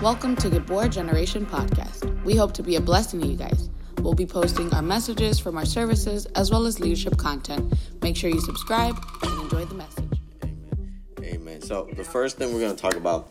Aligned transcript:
Welcome 0.00 0.36
to 0.36 0.48
Gabor 0.48 0.86
Generation 0.86 1.44
Podcast. 1.44 2.22
We 2.22 2.36
hope 2.36 2.52
to 2.54 2.62
be 2.62 2.76
a 2.76 2.80
blessing 2.80 3.20
to 3.20 3.26
you 3.26 3.36
guys. 3.36 3.68
We'll 4.00 4.14
be 4.14 4.26
posting 4.26 4.72
our 4.72 4.80
messages 4.80 5.40
from 5.40 5.58
our 5.58 5.66
services 5.66 6.26
as 6.36 6.52
well 6.52 6.66
as 6.66 6.78
leadership 6.78 7.16
content. 7.16 7.74
Make 8.00 8.16
sure 8.16 8.30
you 8.30 8.40
subscribe 8.40 8.96
and 9.24 9.40
enjoy 9.40 9.64
the 9.64 9.74
message. 9.74 10.20
Amen. 10.44 11.02
Amen. 11.20 11.62
So, 11.62 11.88
the 11.96 12.04
first 12.04 12.36
thing 12.36 12.54
we're 12.54 12.60
going 12.60 12.76
to 12.76 12.80
talk 12.80 12.94
about 12.94 13.28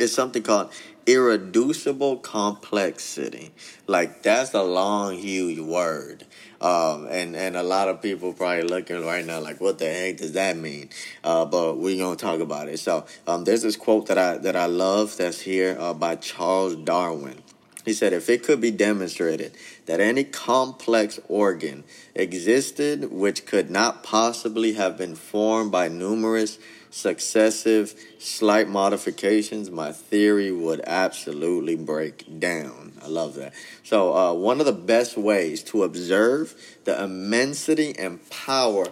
is 0.00 0.14
something 0.14 0.42
called 0.42 0.70
irreducible 1.06 2.18
complexity. 2.18 3.50
Like, 3.86 4.22
that's 4.22 4.52
a 4.52 4.62
long, 4.62 5.14
huge 5.14 5.58
word. 5.58 6.26
Um, 6.60 7.06
and, 7.10 7.34
and 7.34 7.56
a 7.56 7.62
lot 7.62 7.88
of 7.88 8.02
people 8.02 8.32
probably 8.32 8.64
looking 8.64 9.04
right 9.04 9.24
now 9.24 9.40
like, 9.40 9.60
what 9.60 9.78
the 9.78 9.86
heck 9.86 10.18
does 10.18 10.32
that 10.32 10.56
mean? 10.56 10.90
Uh, 11.24 11.44
but 11.44 11.78
we're 11.78 11.96
to 12.16 12.22
talk 12.22 12.40
about 12.40 12.68
it. 12.68 12.78
So, 12.78 13.06
um, 13.26 13.44
there's 13.44 13.62
this 13.62 13.76
quote 13.76 14.06
that 14.06 14.18
I, 14.18 14.38
that 14.38 14.56
I 14.56 14.66
love 14.66 15.16
that's 15.16 15.40
here 15.40 15.76
uh, 15.78 15.94
by 15.94 16.16
Charles 16.16 16.76
Darwin. 16.76 17.42
He 17.84 17.92
said, 17.92 18.12
if 18.12 18.28
it 18.28 18.42
could 18.42 18.60
be 18.60 18.70
demonstrated 18.70 19.52
that 19.86 20.00
any 20.00 20.24
complex 20.24 21.18
organ 21.28 21.84
existed 22.14 23.10
which 23.10 23.46
could 23.46 23.70
not 23.70 24.02
possibly 24.02 24.74
have 24.74 24.98
been 24.98 25.14
formed 25.14 25.72
by 25.72 25.88
numerous 25.88 26.58
successive 26.90 27.94
slight 28.18 28.68
modifications, 28.68 29.70
my 29.70 29.92
theory 29.92 30.50
would 30.50 30.80
absolutely 30.86 31.76
break 31.76 32.40
down. 32.40 32.92
I 33.02 33.08
love 33.08 33.34
that. 33.34 33.54
So, 33.84 34.14
uh, 34.14 34.34
one 34.34 34.60
of 34.60 34.66
the 34.66 34.72
best 34.72 35.16
ways 35.16 35.62
to 35.64 35.84
observe 35.84 36.54
the 36.84 37.02
immensity 37.02 37.94
and 37.98 38.28
power 38.30 38.86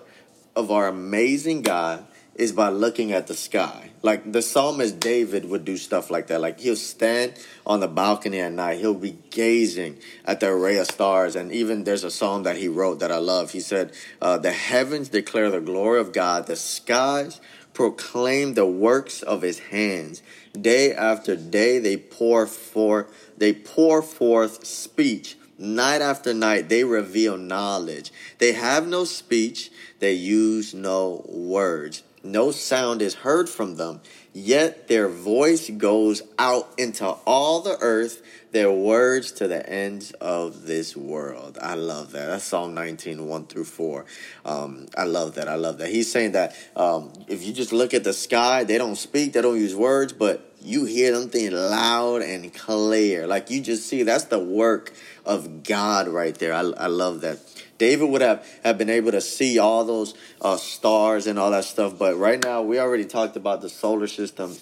of 0.54 0.70
our 0.70 0.88
amazing 0.88 1.62
God 1.62 2.06
is 2.36 2.52
by 2.52 2.68
looking 2.68 3.12
at 3.12 3.26
the 3.26 3.34
sky. 3.34 3.90
Like 4.02 4.30
the 4.30 4.42
psalmist 4.42 5.00
David 5.00 5.48
would 5.48 5.64
do 5.64 5.78
stuff 5.78 6.10
like 6.10 6.26
that. 6.26 6.40
Like 6.40 6.60
he'll 6.60 6.76
stand 6.76 7.32
on 7.64 7.80
the 7.80 7.88
balcony 7.88 8.40
at 8.40 8.52
night, 8.52 8.78
he'll 8.78 8.94
be 8.94 9.18
gazing 9.30 9.98
at 10.24 10.40
the 10.40 10.48
array 10.48 10.76
of 10.76 10.86
stars. 10.86 11.34
And 11.34 11.50
even 11.50 11.84
there's 11.84 12.04
a 12.04 12.10
psalm 12.10 12.42
that 12.42 12.58
he 12.58 12.68
wrote 12.68 13.00
that 13.00 13.10
I 13.10 13.16
love. 13.16 13.52
He 13.52 13.60
said, 13.60 13.92
uh, 14.20 14.36
The 14.36 14.52
heavens 14.52 15.08
declare 15.08 15.50
the 15.50 15.62
glory 15.62 15.98
of 15.98 16.12
God, 16.12 16.46
the 16.46 16.56
skies 16.56 17.40
proclaim 17.72 18.54
the 18.54 18.66
works 18.66 19.22
of 19.22 19.42
his 19.42 19.58
hands. 19.58 20.22
Day 20.58 20.94
after 20.94 21.36
day 21.36 21.78
they 21.78 21.96
pour 21.96 22.46
forth 22.46 23.32
they 23.36 23.52
pour 23.52 24.02
forth 24.02 24.66
speech. 24.66 25.36
Night 25.58 26.02
after 26.02 26.34
night 26.34 26.68
they 26.68 26.84
reveal 26.84 27.38
knowledge. 27.38 28.12
They 28.38 28.52
have 28.52 28.86
no 28.86 29.04
speech, 29.04 29.70
they 30.00 30.12
use 30.12 30.74
no 30.74 31.24
words. 31.28 32.02
No 32.26 32.50
sound 32.50 33.02
is 33.02 33.14
heard 33.14 33.48
from 33.48 33.76
them, 33.76 34.00
yet 34.32 34.88
their 34.88 35.08
voice 35.08 35.70
goes 35.70 36.22
out 36.38 36.68
into 36.76 37.06
all 37.06 37.60
the 37.60 37.78
earth, 37.80 38.20
their 38.50 38.70
words 38.70 39.32
to 39.32 39.48
the 39.48 39.68
ends 39.68 40.10
of 40.12 40.66
this 40.66 40.96
world. 40.96 41.58
I 41.60 41.74
love 41.74 42.12
that. 42.12 42.26
That's 42.26 42.44
Psalm 42.44 42.74
19, 42.74 43.26
1 43.26 43.46
through 43.46 43.64
4. 43.64 44.04
Um, 44.44 44.86
I 44.96 45.04
love 45.04 45.36
that. 45.36 45.48
I 45.48 45.54
love 45.54 45.78
that. 45.78 45.88
He's 45.88 46.10
saying 46.10 46.32
that 46.32 46.56
um, 46.74 47.12
if 47.28 47.44
you 47.46 47.52
just 47.52 47.72
look 47.72 47.94
at 47.94 48.02
the 48.02 48.12
sky, 48.12 48.64
they 48.64 48.78
don't 48.78 48.96
speak, 48.96 49.32
they 49.32 49.42
don't 49.42 49.58
use 49.58 49.76
words, 49.76 50.12
but 50.12 50.52
you 50.66 50.84
hear 50.84 51.12
them 51.12 51.28
thing 51.28 51.52
loud 51.52 52.22
and 52.22 52.52
clear. 52.52 53.26
Like 53.26 53.50
you 53.50 53.60
just 53.60 53.86
see, 53.86 54.02
that's 54.02 54.24
the 54.24 54.40
work 54.40 54.92
of 55.24 55.62
God 55.62 56.08
right 56.08 56.34
there. 56.34 56.52
I, 56.52 56.60
I 56.60 56.86
love 56.88 57.20
that. 57.20 57.38
David 57.78 58.08
would 58.10 58.22
have, 58.22 58.46
have 58.64 58.78
been 58.78 58.90
able 58.90 59.12
to 59.12 59.20
see 59.20 59.58
all 59.58 59.84
those 59.84 60.14
uh, 60.40 60.56
stars 60.56 61.26
and 61.26 61.38
all 61.38 61.50
that 61.50 61.64
stuff. 61.64 61.98
But 61.98 62.16
right 62.16 62.42
now, 62.42 62.62
we 62.62 62.78
already 62.78 63.04
talked 63.04 63.36
about 63.36 63.60
the 63.60 63.68
solar 63.68 64.06
system 64.06 64.56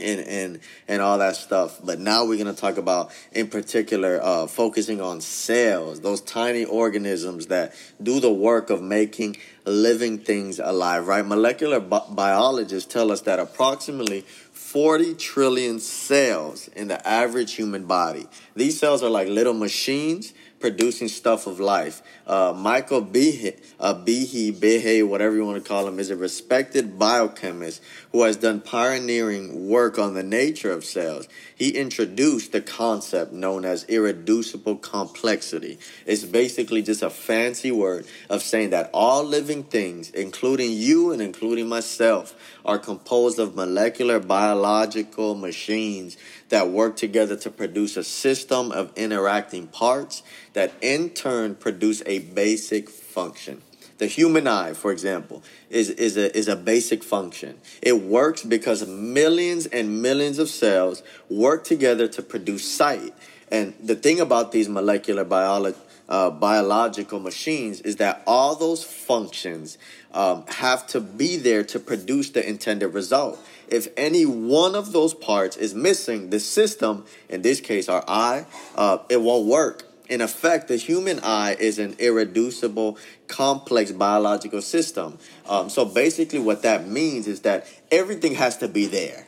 and 0.00 0.20
and 0.20 0.60
and 0.86 1.02
all 1.02 1.18
that 1.18 1.36
stuff. 1.36 1.80
But 1.82 1.98
now 1.98 2.24
we're 2.24 2.38
gonna 2.38 2.54
talk 2.54 2.76
about, 2.76 3.10
in 3.32 3.48
particular, 3.48 4.20
uh, 4.22 4.46
focusing 4.46 5.00
on 5.00 5.20
cells, 5.20 6.00
those 6.00 6.20
tiny 6.20 6.64
organisms 6.64 7.46
that 7.46 7.74
do 8.02 8.20
the 8.20 8.32
work 8.32 8.70
of 8.70 8.82
making 8.82 9.36
living 9.64 10.18
things 10.18 10.58
alive. 10.58 11.06
Right? 11.06 11.24
Molecular 11.24 11.80
bi- 11.80 12.06
biologists 12.10 12.92
tell 12.92 13.10
us 13.10 13.22
that 13.22 13.38
approximately 13.38 14.24
40 14.52 15.14
trillion 15.14 15.80
cells 15.80 16.68
in 16.68 16.88
the 16.88 17.08
average 17.08 17.54
human 17.54 17.84
body. 17.86 18.26
These 18.54 18.78
cells 18.78 19.02
are 19.02 19.10
like 19.10 19.28
little 19.28 19.54
machines 19.54 20.34
producing 20.60 21.08
stuff 21.08 21.46
of 21.46 21.60
life. 21.60 22.02
Uh, 22.28 22.52
Michael 22.54 23.02
Behe, 23.02 23.58
uh, 23.80 23.94
Behe, 23.94 24.52
Behe, 24.52 25.06
whatever 25.06 25.34
you 25.34 25.46
want 25.46 25.62
to 25.62 25.66
call 25.66 25.88
him, 25.88 25.98
is 25.98 26.10
a 26.10 26.16
respected 26.16 26.98
biochemist 26.98 27.82
who 28.12 28.22
has 28.22 28.36
done 28.36 28.60
pioneering 28.60 29.66
work 29.68 29.98
on 29.98 30.12
the 30.12 30.22
nature 30.22 30.70
of 30.70 30.84
cells. 30.84 31.26
He 31.54 31.70
introduced 31.70 32.52
the 32.52 32.60
concept 32.60 33.32
known 33.32 33.64
as 33.64 33.84
irreducible 33.84 34.76
complexity. 34.76 35.78
It's 36.04 36.24
basically 36.24 36.82
just 36.82 37.02
a 37.02 37.08
fancy 37.08 37.72
word 37.72 38.06
of 38.28 38.42
saying 38.42 38.70
that 38.70 38.90
all 38.92 39.24
living 39.24 39.62
things, 39.62 40.10
including 40.10 40.72
you 40.72 41.12
and 41.12 41.22
including 41.22 41.66
myself, 41.66 42.34
are 42.62 42.78
composed 42.78 43.38
of 43.38 43.56
molecular 43.56 44.20
biological 44.20 45.34
machines 45.34 46.18
that 46.50 46.68
work 46.68 46.96
together 46.96 47.36
to 47.36 47.50
produce 47.50 47.96
a 47.96 48.04
system 48.04 48.70
of 48.72 48.92
interacting 48.96 49.66
parts 49.66 50.22
that 50.52 50.72
in 50.80 51.10
turn 51.10 51.54
produce 51.54 52.02
a 52.06 52.17
basic 52.18 52.88
function. 52.88 53.62
The 53.98 54.06
human 54.06 54.46
eye, 54.46 54.74
for 54.74 54.92
example, 54.92 55.42
is, 55.70 55.90
is, 55.90 56.16
a, 56.16 56.36
is 56.36 56.46
a 56.46 56.54
basic 56.54 57.02
function. 57.02 57.58
It 57.82 58.00
works 58.00 58.44
because 58.44 58.86
millions 58.86 59.66
and 59.66 60.00
millions 60.00 60.38
of 60.38 60.48
cells 60.48 61.02
work 61.28 61.64
together 61.64 62.06
to 62.08 62.22
produce 62.22 62.70
sight. 62.70 63.12
And 63.50 63.74
the 63.82 63.96
thing 63.96 64.20
about 64.20 64.52
these 64.52 64.68
molecular 64.68 65.24
biology, 65.24 65.78
uh, 66.08 66.30
biological 66.30 67.18
machines 67.18 67.80
is 67.80 67.96
that 67.96 68.22
all 68.26 68.54
those 68.54 68.84
functions 68.84 69.78
um, 70.12 70.44
have 70.46 70.86
to 70.88 71.00
be 71.00 71.36
there 71.36 71.64
to 71.64 71.80
produce 71.80 72.30
the 72.30 72.48
intended 72.48 72.88
result. 72.88 73.38
If 73.68 73.88
any 73.96 74.24
one 74.24 74.74
of 74.74 74.92
those 74.92 75.12
parts 75.12 75.56
is 75.56 75.74
missing, 75.74 76.30
the 76.30 76.40
system, 76.40 77.04
in 77.28 77.42
this 77.42 77.60
case 77.60 77.88
our 77.88 78.04
eye, 78.08 78.46
uh, 78.76 78.98
it 79.10 79.20
won't 79.20 79.46
work. 79.46 79.87
In 80.08 80.20
effect, 80.20 80.68
the 80.68 80.76
human 80.76 81.20
eye 81.20 81.56
is 81.58 81.78
an 81.78 81.94
irreducible, 81.98 82.98
complex 83.26 83.92
biological 83.92 84.62
system. 84.62 85.18
Um, 85.48 85.68
so 85.68 85.84
basically, 85.84 86.38
what 86.38 86.62
that 86.62 86.88
means 86.88 87.26
is 87.26 87.40
that 87.40 87.66
everything 87.90 88.34
has 88.34 88.56
to 88.58 88.68
be 88.68 88.86
there. 88.86 89.26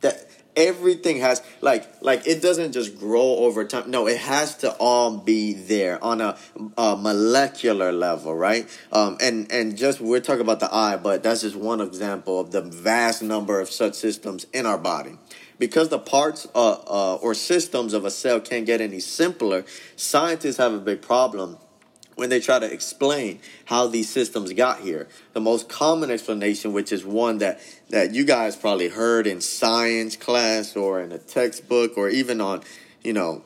That 0.00 0.26
everything 0.56 1.18
has 1.18 1.42
like 1.60 1.86
like 2.00 2.26
it 2.26 2.40
doesn't 2.40 2.72
just 2.72 2.98
grow 2.98 3.20
over 3.20 3.64
time 3.64 3.90
no 3.90 4.08
it 4.08 4.16
has 4.16 4.56
to 4.56 4.70
all 4.78 5.18
be 5.18 5.52
there 5.52 6.02
on 6.02 6.22
a, 6.22 6.36
a 6.78 6.96
molecular 6.96 7.92
level 7.92 8.34
right 8.34 8.66
um, 8.90 9.18
and 9.20 9.52
and 9.52 9.76
just 9.76 10.00
we're 10.00 10.20
talking 10.20 10.40
about 10.40 10.58
the 10.58 10.74
eye 10.74 10.96
but 10.96 11.22
that's 11.22 11.42
just 11.42 11.54
one 11.54 11.80
example 11.80 12.40
of 12.40 12.52
the 12.52 12.62
vast 12.62 13.22
number 13.22 13.60
of 13.60 13.70
such 13.70 13.94
systems 13.94 14.46
in 14.54 14.64
our 14.64 14.78
body 14.78 15.18
because 15.58 15.88
the 15.88 15.98
parts 15.98 16.46
uh, 16.54 16.72
uh, 16.86 17.14
or 17.16 17.34
systems 17.34 17.92
of 17.92 18.04
a 18.04 18.10
cell 18.10 18.40
can't 18.40 18.66
get 18.66 18.80
any 18.80 19.00
simpler 19.00 19.64
scientists 19.96 20.56
have 20.58 20.72
a 20.72 20.78
big 20.78 21.02
problem 21.02 21.58
when 22.16 22.30
they 22.30 22.40
try 22.40 22.58
to 22.58 22.70
explain 22.70 23.38
how 23.66 23.86
these 23.86 24.08
systems 24.08 24.52
got 24.54 24.80
here. 24.80 25.06
The 25.34 25.40
most 25.40 25.68
common 25.68 26.10
explanation, 26.10 26.72
which 26.72 26.90
is 26.90 27.04
one 27.04 27.38
that, 27.38 27.60
that 27.90 28.14
you 28.14 28.24
guys 28.24 28.56
probably 28.56 28.88
heard 28.88 29.26
in 29.26 29.40
science 29.40 30.16
class 30.16 30.76
or 30.76 31.00
in 31.00 31.12
a 31.12 31.18
textbook 31.18 31.96
or 31.96 32.08
even 32.08 32.40
on, 32.40 32.62
you 33.04 33.12
know, 33.12 33.44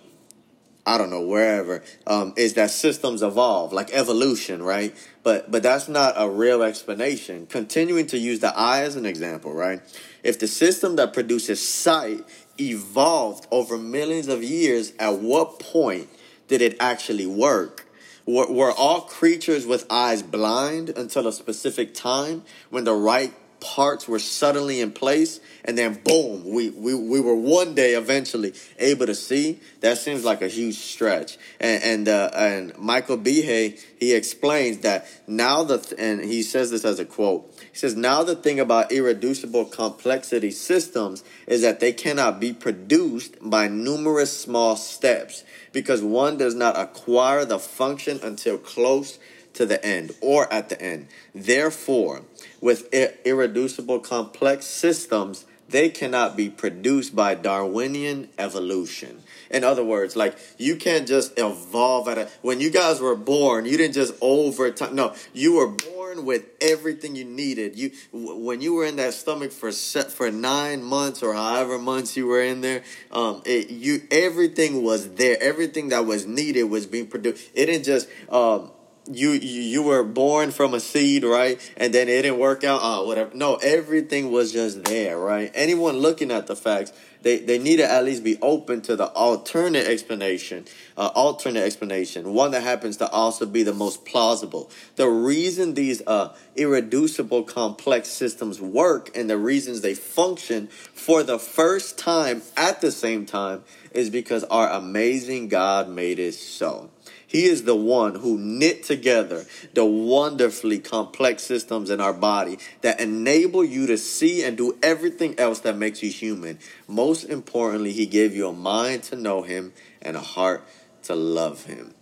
I 0.86 0.96
don't 0.96 1.10
know 1.10 1.20
wherever, 1.20 1.82
um, 2.06 2.32
is 2.36 2.54
that 2.54 2.70
systems 2.70 3.22
evolve, 3.22 3.72
like 3.72 3.91
evolution, 3.92 4.62
right? 4.62 4.94
But 5.22 5.50
but 5.50 5.62
that's 5.62 5.88
not 5.88 6.14
a 6.16 6.28
real 6.28 6.62
explanation. 6.62 7.46
Continuing 7.46 8.06
to 8.08 8.18
use 8.18 8.41
the 8.41 8.56
eye 8.56 8.82
as 8.82 8.96
an 8.96 9.04
example, 9.04 9.52
right? 9.52 9.82
If 10.22 10.38
the 10.38 10.48
system 10.48 10.96
that 10.96 11.12
produces 11.12 11.66
sight 11.66 12.24
evolved 12.58 13.46
over 13.50 13.76
millions 13.76 14.28
of 14.28 14.42
years, 14.42 14.92
at 14.98 15.18
what 15.18 15.59
point 15.59 16.09
did 16.48 16.62
it 16.62 16.77
actually 16.80 17.27
work? 17.27 17.86
Were, 18.27 18.50
were 18.50 18.72
all 18.72 19.03
creatures 19.03 19.66
with 19.66 19.86
eyes 19.91 20.22
blind 20.22 20.91
until 20.91 21.27
a 21.27 21.32
specific 21.32 21.94
time 21.94 22.42
when 22.68 22.84
the 22.84 22.94
right 22.94 23.32
parts 23.60 24.09
were 24.09 24.18
suddenly 24.18 24.80
in 24.80 24.92
place 24.92 25.41
and 25.65 25.77
then 25.77 26.01
boom 26.04 26.45
we, 26.45 26.71
we, 26.71 26.95
we 26.95 27.21
were 27.21 27.34
one 27.34 27.74
day 27.74 27.95
eventually 27.95 28.54
able 28.78 29.07
to 29.07 29.15
see. 29.15 29.60
That 29.80 29.98
seems 29.98 30.24
like 30.24 30.42
a 30.42 30.48
huge 30.48 30.77
stretch. 30.77 31.39
And 31.59 31.83
and, 31.83 32.09
uh, 32.09 32.30
and 32.34 32.78
michael 32.78 33.18
behe 33.18 33.80
he 33.98 34.15
explains 34.15 34.78
that 34.78 35.07
now 35.27 35.62
the 35.62 35.78
th- 35.78 35.95
and 35.98 36.24
he 36.24 36.42
says 36.42 36.71
this 36.71 36.84
as 36.84 36.98
a 36.98 37.04
quote. 37.04 37.53
He 37.72 37.78
says 37.78 37.97
now 37.97 38.22
the 38.22 38.36
thing 38.36 38.59
about 38.59 38.92
irreducible 38.92 39.66
complexity 39.66 40.51
systems 40.51 41.22
is 41.47 41.63
that 41.63 41.80
they 41.80 41.92
cannot 41.92 42.41
be 42.41 42.53
produced 42.53 43.36
by 43.42 43.68
numerous 43.68 44.36
small 44.36 44.77
steps 44.77 45.45
because 45.72 46.03
one 46.03 46.36
does 46.36 46.54
not 46.54 46.78
acquire 46.78 47.45
the 47.45 47.59
function 47.59 48.21
until 48.22 48.59
close 48.59 49.18
to 49.54 49.66
the 49.66 49.84
end 49.84 50.12
or 50.20 50.52
at 50.52 50.68
the 50.68 50.80
end. 50.80 51.08
Therefore, 51.34 52.22
with 52.60 52.92
irreducible 52.92 54.00
complex 54.00 54.66
systems, 54.66 55.44
they 55.70 55.88
cannot 55.88 56.36
be 56.36 56.48
produced 56.48 57.14
by 57.14 57.34
Darwinian 57.34 58.28
evolution. 58.38 59.22
In 59.50 59.64
other 59.64 59.84
words, 59.84 60.16
like 60.16 60.36
you 60.58 60.76
can't 60.76 61.06
just 61.06 61.38
evolve 61.38 62.08
at 62.08 62.18
a 62.18 62.28
when 62.42 62.60
you 62.60 62.70
guys 62.70 63.00
were 63.00 63.16
born, 63.16 63.66
you 63.66 63.76
didn't 63.76 63.94
just 63.94 64.14
over 64.20 64.70
time. 64.70 64.94
No, 64.94 65.14
you 65.32 65.54
were 65.54 65.68
born 65.68 66.24
with 66.24 66.44
everything 66.60 67.14
you 67.16 67.24
needed. 67.24 67.76
You 67.78 67.92
when 68.12 68.60
you 68.60 68.74
were 68.74 68.84
in 68.84 68.96
that 68.96 69.14
stomach 69.14 69.53
for 69.53 69.70
set 69.72 70.10
for 70.10 70.30
nine 70.30 70.82
months 70.82 71.22
or 71.22 71.34
however 71.34 71.78
months 71.78 72.16
you 72.16 72.26
were 72.26 72.42
in 72.42 72.60
there, 72.60 72.82
um, 73.12 73.42
it, 73.44 73.70
you 73.70 74.03
everything 74.10 74.82
was 74.82 75.14
there. 75.14 75.36
Everything 75.41 75.88
that 75.91 76.04
was 76.04 76.26
needed 76.26 76.64
was 76.64 76.86
being 76.86 77.06
produced. 77.06 77.48
It 77.54 77.66
didn't 77.66 77.84
just 77.84 78.08
um 78.28 78.70
you, 79.10 79.30
you 79.30 79.82
were 79.82 80.02
born 80.02 80.50
from 80.50 80.74
a 80.74 80.80
seed, 80.80 81.24
right? 81.24 81.58
And 81.76 81.92
then 81.92 82.08
it 82.08 82.22
didn't 82.22 82.38
work 82.38 82.64
out. 82.64 82.80
Oh, 82.82 83.06
whatever. 83.06 83.30
No, 83.34 83.56
everything 83.56 84.30
was 84.30 84.52
just 84.52 84.84
there, 84.84 85.18
right? 85.18 85.50
Anyone 85.54 85.98
looking 85.98 86.30
at 86.30 86.47
the 86.47 86.56
facts, 86.56 86.92
they 87.22 87.38
they 87.38 87.58
need 87.58 87.76
to 87.76 87.91
at 87.91 88.04
least 88.04 88.24
be 88.24 88.38
open 88.41 88.80
to 88.82 88.97
the 88.97 89.06
alternate 89.06 89.86
explanation, 89.86 90.64
uh, 90.97 91.10
alternate 91.14 91.62
explanation, 91.64 92.32
one 92.32 92.50
that 92.52 92.62
happens 92.62 92.97
to 92.98 93.10
also 93.10 93.47
be 93.47 93.62
the 93.62 93.74
most 93.74 94.04
plausible. 94.04 94.70
The 94.97 95.08
reason 95.08 95.74
these 95.74 96.03
uh, 96.06 96.34
irreducible 96.56 97.44
complex 97.44 98.08
systems 98.08 98.60
work 98.60 99.10
and 99.14 99.28
the 99.28 99.36
reasons 99.36 99.82
they 99.82 99.94
function 99.94 100.68
for 100.68 101.22
the 101.22 101.38
first 101.38 101.98
time 101.98 102.42
at 102.56 102.80
the 102.80 102.92
same 102.92 103.26
time 103.26 103.64
is 103.92 104.08
because 104.08 104.44
our 104.44 104.70
amazing 104.70 105.48
God 105.48 105.88
made 105.88 106.18
it 106.18 106.34
so. 106.34 106.91
He 107.30 107.44
is 107.44 107.62
the 107.62 107.77
one 107.77 108.16
who 108.16 108.36
knit 108.38 108.82
together 108.82 109.44
the 109.72 109.84
wonderfully 109.84 110.80
complex 110.80 111.44
systems 111.44 111.88
in 111.88 112.00
our 112.00 112.12
body 112.12 112.59
that 112.80 112.98
enable 112.98 113.65
you 113.65 113.86
to 113.86 113.98
see 113.98 114.42
and 114.42 114.56
do 114.56 114.77
everything 114.82 115.38
else 115.38 115.60
that 115.60 115.77
makes 115.77 116.03
you 116.03 116.10
human. 116.10 116.59
Most 116.88 117.22
importantly, 117.22 117.92
He 117.92 118.06
gave 118.06 118.34
you 118.34 118.48
a 118.48 118.53
mind 118.53 119.04
to 119.04 119.16
know 119.16 119.42
Him 119.42 119.72
and 120.03 120.16
a 120.16 120.21
heart 120.21 120.66
to 121.04 121.15
love 121.15 121.66
Him. 121.66 121.94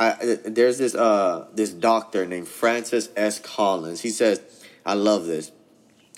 I, 0.00 0.38
there's 0.44 0.78
this 0.78 0.96
uh 0.96 1.46
this 1.54 1.70
doctor 1.70 2.26
named 2.26 2.48
Francis 2.48 3.10
S. 3.16 3.38
Collins. 3.38 4.00
He 4.00 4.10
says, 4.10 4.40
I 4.84 4.94
love 4.94 5.26
this. 5.26 5.52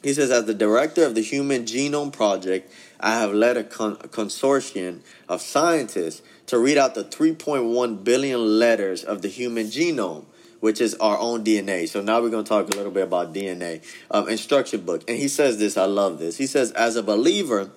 He 0.03 0.15
says, 0.15 0.31
as 0.31 0.47
the 0.47 0.55
director 0.55 1.05
of 1.05 1.15
the 1.15 1.21
Human 1.21 1.65
Genome 1.65 2.15
Project, 2.15 2.73
I 3.01 3.19
have 3.21 3.33
led 3.33 3.57
a, 3.57 3.65
con- 3.65 3.99
a 4.01 4.09
consortium 4.09 5.01
of 5.29 5.41
scientists 5.41 6.23
to 6.47 6.59
read 6.59 6.79
out 6.79 6.95
the 6.95 7.05
3.1 7.05 8.05
billion 8.05 8.59
letters 8.59 9.05
of 9.05 9.23
the 9.23 9.29
human 9.29 9.67
genome 9.67 10.27
which 10.61 10.81
is 10.81 10.95
our 10.97 11.19
own 11.19 11.43
DNA. 11.43 11.89
So 11.89 12.03
now 12.03 12.21
we're 12.21 12.31
going 12.31 12.45
to 12.45 12.49
talk 12.49 12.67
a 12.67 12.77
little 12.77 12.93
bit 12.93 13.05
about 13.05 13.33
DNA. 13.33 13.83
Um, 14.11 14.29
instruction 14.29 14.83
book. 14.83 15.03
And 15.09 15.19
he 15.19 15.29
says 15.29 15.59
this, 15.59 15.77
I 15.77 15.87
love 15.87 16.19
this. 16.19 16.37
He 16.37 16.47
says, 16.47 16.71
as 16.73 16.97
a 16.97 17.03
believer, 17.03 17.71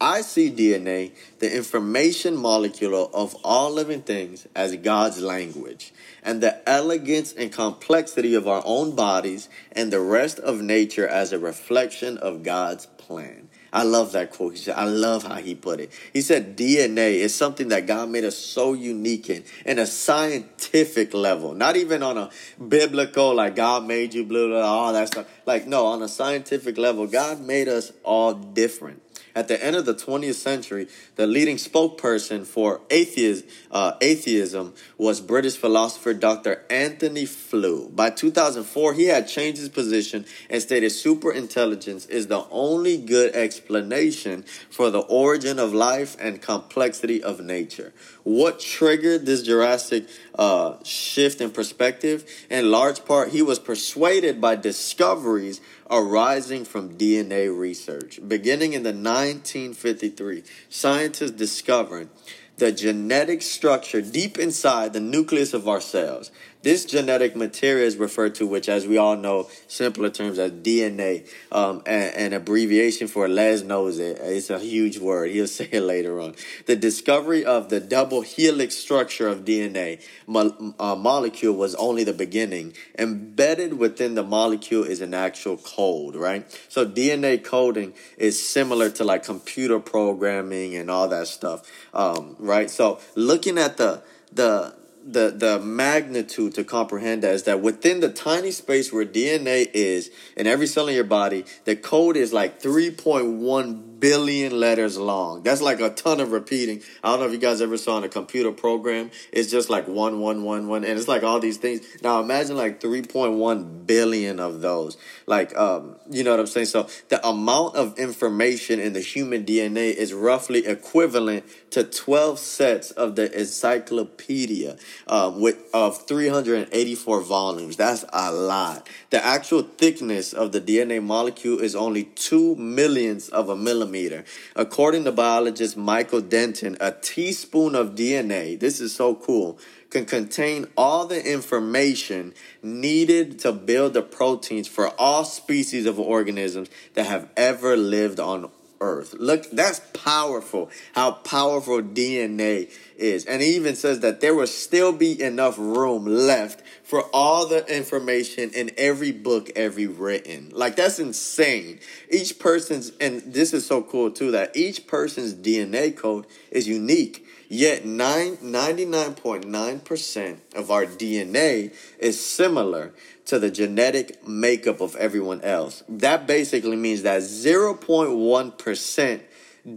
I 0.00 0.22
see 0.22 0.50
DNA, 0.50 1.12
the 1.38 1.54
information 1.54 2.36
molecule 2.36 3.08
of 3.14 3.36
all 3.44 3.70
living 3.70 4.02
things, 4.02 4.48
as 4.52 4.74
God's 4.76 5.20
language. 5.20 5.92
And 6.24 6.40
the 6.40 6.68
elegance 6.68 7.32
and 7.32 7.52
complexity 7.52 8.34
of 8.34 8.48
our 8.48 8.62
own 8.64 8.96
bodies 8.96 9.48
and 9.70 9.92
the 9.92 10.00
rest 10.00 10.40
of 10.40 10.60
nature 10.60 11.06
as 11.06 11.32
a 11.32 11.38
reflection 11.38 12.18
of 12.18 12.42
God's 12.42 12.86
plan. 12.86 13.48
I 13.72 13.84
love 13.84 14.12
that 14.12 14.30
quote. 14.32 14.52
He 14.52 14.58
said, 14.58 14.76
I 14.76 14.84
love 14.84 15.22
how 15.22 15.36
he 15.36 15.54
put 15.54 15.80
it. 15.80 15.90
He 16.12 16.20
said 16.20 16.56
DNA 16.56 17.14
is 17.14 17.34
something 17.34 17.68
that 17.68 17.86
God 17.86 18.10
made 18.10 18.24
us 18.24 18.36
so 18.36 18.74
unique 18.74 19.30
in, 19.30 19.44
in 19.64 19.78
a 19.78 19.86
scientific 19.86 21.14
level, 21.14 21.54
not 21.54 21.76
even 21.76 22.02
on 22.02 22.18
a 22.18 22.30
biblical, 22.68 23.34
like 23.34 23.56
God 23.56 23.86
made 23.86 24.12
you, 24.12 24.24
blah, 24.24 24.46
blah, 24.46 24.60
all 24.60 24.92
that 24.92 25.08
stuff. 25.08 25.26
Like, 25.46 25.66
no, 25.66 25.86
on 25.86 26.02
a 26.02 26.08
scientific 26.08 26.76
level, 26.76 27.06
God 27.06 27.40
made 27.40 27.68
us 27.68 27.92
all 28.04 28.34
different. 28.34 29.00
At 29.34 29.48
the 29.48 29.62
end 29.62 29.76
of 29.76 29.86
the 29.86 29.94
20th 29.94 30.34
century, 30.34 30.88
the 31.16 31.26
leading 31.26 31.56
spokesperson 31.56 32.46
for 32.46 32.82
atheism, 32.90 33.48
uh, 33.70 33.94
atheism 34.00 34.74
was 34.98 35.20
British 35.20 35.56
philosopher 35.56 36.12
Dr. 36.12 36.64
Antony 36.68 37.24
Flew. 37.24 37.88
By 37.88 38.10
2004, 38.10 38.94
he 38.94 39.06
had 39.06 39.28
changed 39.28 39.60
his 39.60 39.68
position 39.68 40.26
and 40.50 40.60
stated 40.60 40.90
superintelligence 40.90 42.08
is 42.10 42.26
the 42.26 42.46
only 42.50 42.96
good 42.98 43.34
explanation 43.34 44.44
for 44.70 44.90
the 44.90 45.00
origin 45.00 45.58
of 45.58 45.72
life 45.72 46.16
and 46.20 46.42
complexity 46.42 47.22
of 47.22 47.40
nature. 47.40 47.92
What 48.24 48.60
triggered 48.60 49.26
this 49.26 49.42
Jurassic 49.42 50.06
uh, 50.34 50.76
shift 50.82 51.40
in 51.40 51.50
perspective? 51.50 52.24
In 52.50 52.70
large 52.70 53.04
part, 53.04 53.30
he 53.30 53.42
was 53.42 53.58
persuaded 53.58 54.40
by 54.40 54.56
discoveries 54.56 55.60
arising 55.90 56.64
from 56.64 56.96
DNA 56.96 57.56
research. 57.56 58.20
Beginning 58.26 58.72
in 58.72 58.82
the 58.82 58.90
1953, 58.90 60.42
scientists 60.68 61.32
discovered 61.32 62.08
the 62.56 62.72
genetic 62.72 63.42
structure 63.42 64.00
deep 64.00 64.38
inside 64.38 64.92
the 64.92 65.00
nucleus 65.00 65.54
of 65.54 65.68
our 65.68 65.80
cells. 65.80 66.30
This 66.62 66.84
genetic 66.84 67.34
material 67.34 67.86
is 67.86 67.96
referred 67.96 68.36
to, 68.36 68.46
which, 68.46 68.68
as 68.68 68.86
we 68.86 68.96
all 68.96 69.16
know, 69.16 69.48
simpler 69.66 70.10
terms 70.10 70.38
as 70.38 70.52
DNA, 70.52 71.28
um, 71.50 71.82
and, 71.86 72.14
an 72.14 72.32
abbreviation 72.32 73.08
for 73.08 73.28
Les 73.28 73.62
knows 73.62 73.98
it. 73.98 74.18
It's 74.20 74.48
a 74.48 74.60
huge 74.60 74.98
word. 74.98 75.30
He'll 75.30 75.46
say 75.48 75.68
it 75.72 75.80
later 75.80 76.20
on. 76.20 76.36
The 76.66 76.76
discovery 76.76 77.44
of 77.44 77.68
the 77.68 77.80
double 77.80 78.20
helix 78.20 78.76
structure 78.76 79.26
of 79.26 79.44
DNA 79.44 80.00
mo- 80.26 80.74
uh, 80.78 80.94
molecule 80.94 81.54
was 81.54 81.74
only 81.74 82.04
the 82.04 82.12
beginning. 82.12 82.74
Embedded 82.96 83.74
within 83.74 84.14
the 84.14 84.22
molecule 84.22 84.84
is 84.84 85.00
an 85.00 85.14
actual 85.14 85.56
code, 85.56 86.14
right? 86.14 86.46
So 86.68 86.86
DNA 86.86 87.42
coding 87.42 87.94
is 88.16 88.40
similar 88.40 88.88
to 88.90 89.04
like 89.04 89.24
computer 89.24 89.80
programming 89.80 90.76
and 90.76 90.90
all 90.90 91.08
that 91.08 91.26
stuff, 91.26 91.68
um, 91.92 92.36
right? 92.38 92.70
So 92.70 93.00
looking 93.16 93.58
at 93.58 93.76
the 93.78 94.02
the 94.32 94.74
the 95.04 95.30
the 95.30 95.58
magnitude 95.58 96.54
to 96.54 96.64
comprehend 96.64 97.22
that 97.22 97.34
is 97.34 97.42
that 97.44 97.60
within 97.60 98.00
the 98.00 98.08
tiny 98.08 98.50
space 98.50 98.92
where 98.92 99.04
DNA 99.04 99.70
is 99.72 100.10
in 100.36 100.46
every 100.46 100.66
cell 100.66 100.88
in 100.88 100.94
your 100.94 101.04
body, 101.04 101.44
the 101.64 101.76
code 101.76 102.16
is 102.16 102.32
like 102.32 102.62
3.1 102.62 103.91
billion 104.02 104.58
letters 104.58 104.98
long. 104.98 105.44
That's 105.44 105.62
like 105.62 105.78
a 105.78 105.88
ton 105.88 106.18
of 106.18 106.32
repeating. 106.32 106.82
I 107.04 107.10
don't 107.10 107.20
know 107.20 107.26
if 107.26 107.32
you 107.32 107.38
guys 107.38 107.62
ever 107.62 107.78
saw 107.78 107.98
in 107.98 108.04
a 108.04 108.08
computer 108.08 108.50
program. 108.50 109.12
It's 109.32 109.48
just 109.48 109.70
like 109.70 109.86
one, 109.86 110.18
one, 110.18 110.42
one, 110.42 110.66
one, 110.66 110.84
and 110.84 110.98
it's 110.98 111.06
like 111.06 111.22
all 111.22 111.38
these 111.38 111.56
things. 111.56 111.86
Now 112.02 112.20
imagine 112.20 112.56
like 112.56 112.80
3.1 112.80 113.86
billion 113.86 114.40
of 114.40 114.60
those. 114.60 114.96
Like, 115.26 115.56
um, 115.56 115.94
you 116.10 116.24
know 116.24 116.32
what 116.32 116.40
I'm 116.40 116.48
saying? 116.48 116.66
So 116.66 116.88
the 117.10 117.24
amount 117.24 117.76
of 117.76 117.96
information 117.96 118.80
in 118.80 118.92
the 118.92 119.00
human 119.00 119.44
DNA 119.44 119.94
is 119.94 120.12
roughly 120.12 120.66
equivalent 120.66 121.44
to 121.70 121.84
12 121.84 122.40
sets 122.40 122.90
of 122.90 123.14
the 123.14 123.32
encyclopedia 123.38 124.78
um, 125.06 125.40
with 125.40 125.58
of 125.72 126.04
384 126.08 127.20
volumes. 127.20 127.76
That's 127.76 128.04
a 128.12 128.32
lot. 128.32 128.88
The 129.10 129.24
actual 129.24 129.62
thickness 129.62 130.32
of 130.32 130.50
the 130.50 130.60
DNA 130.60 131.00
molecule 131.00 131.60
is 131.60 131.76
only 131.76 132.02
two 132.02 132.56
millionths 132.56 133.28
of 133.28 133.48
a 133.48 133.54
millimeter 133.54 133.91
millimeter. 133.92 134.24
According 134.56 135.04
to 135.04 135.12
biologist 135.12 135.76
Michael 135.76 136.20
Denton, 136.20 136.76
a 136.80 136.92
teaspoon 136.92 137.74
of 137.74 137.94
DNA, 137.94 138.58
this 138.58 138.80
is 138.80 138.94
so 138.94 139.14
cool, 139.14 139.58
can 139.90 140.06
contain 140.06 140.66
all 140.76 141.06
the 141.06 141.30
information 141.30 142.32
needed 142.62 143.38
to 143.40 143.52
build 143.52 143.92
the 143.92 144.02
proteins 144.02 144.66
for 144.66 144.88
all 144.98 145.24
species 145.24 145.84
of 145.86 146.00
organisms 146.00 146.70
that 146.94 147.06
have 147.06 147.28
ever 147.36 147.76
lived 147.76 148.18
on 148.18 148.50
earth. 148.82 149.14
Look, 149.14 149.50
that's 149.50 149.80
powerful. 149.94 150.70
How 150.94 151.12
powerful 151.12 151.80
DNA 151.80 152.70
is. 152.96 153.24
And 153.24 153.40
he 153.40 153.56
even 153.56 153.76
says 153.76 154.00
that 154.00 154.20
there 154.20 154.34
will 154.34 154.46
still 154.46 154.92
be 154.92 155.22
enough 155.22 155.56
room 155.58 156.04
left 156.04 156.62
for 156.82 157.02
all 157.14 157.46
the 157.46 157.64
information 157.74 158.50
in 158.50 158.70
every 158.76 159.12
book 159.12 159.50
every 159.56 159.86
written. 159.86 160.50
Like 160.52 160.76
that's 160.76 160.98
insane. 160.98 161.80
Each 162.10 162.38
person's 162.38 162.92
and 163.00 163.22
this 163.22 163.54
is 163.54 163.66
so 163.66 163.82
cool 163.82 164.10
too 164.10 164.32
that 164.32 164.54
each 164.56 164.86
person's 164.86 165.32
DNA 165.32 165.96
code 165.96 166.26
is 166.50 166.68
unique. 166.68 167.26
Yet 167.48 167.84
9, 167.84 168.38
99.9% 168.38 170.36
of 170.54 170.70
our 170.70 170.86
DNA 170.86 171.74
is 171.98 172.18
similar 172.18 172.94
to 173.26 173.38
the 173.38 173.50
genetic 173.50 174.26
makeup 174.26 174.80
of 174.80 174.96
everyone 174.96 175.42
else. 175.42 175.84
That 175.88 176.26
basically 176.26 176.76
means 176.76 177.02
that 177.02 177.22
0.1% 177.22 179.20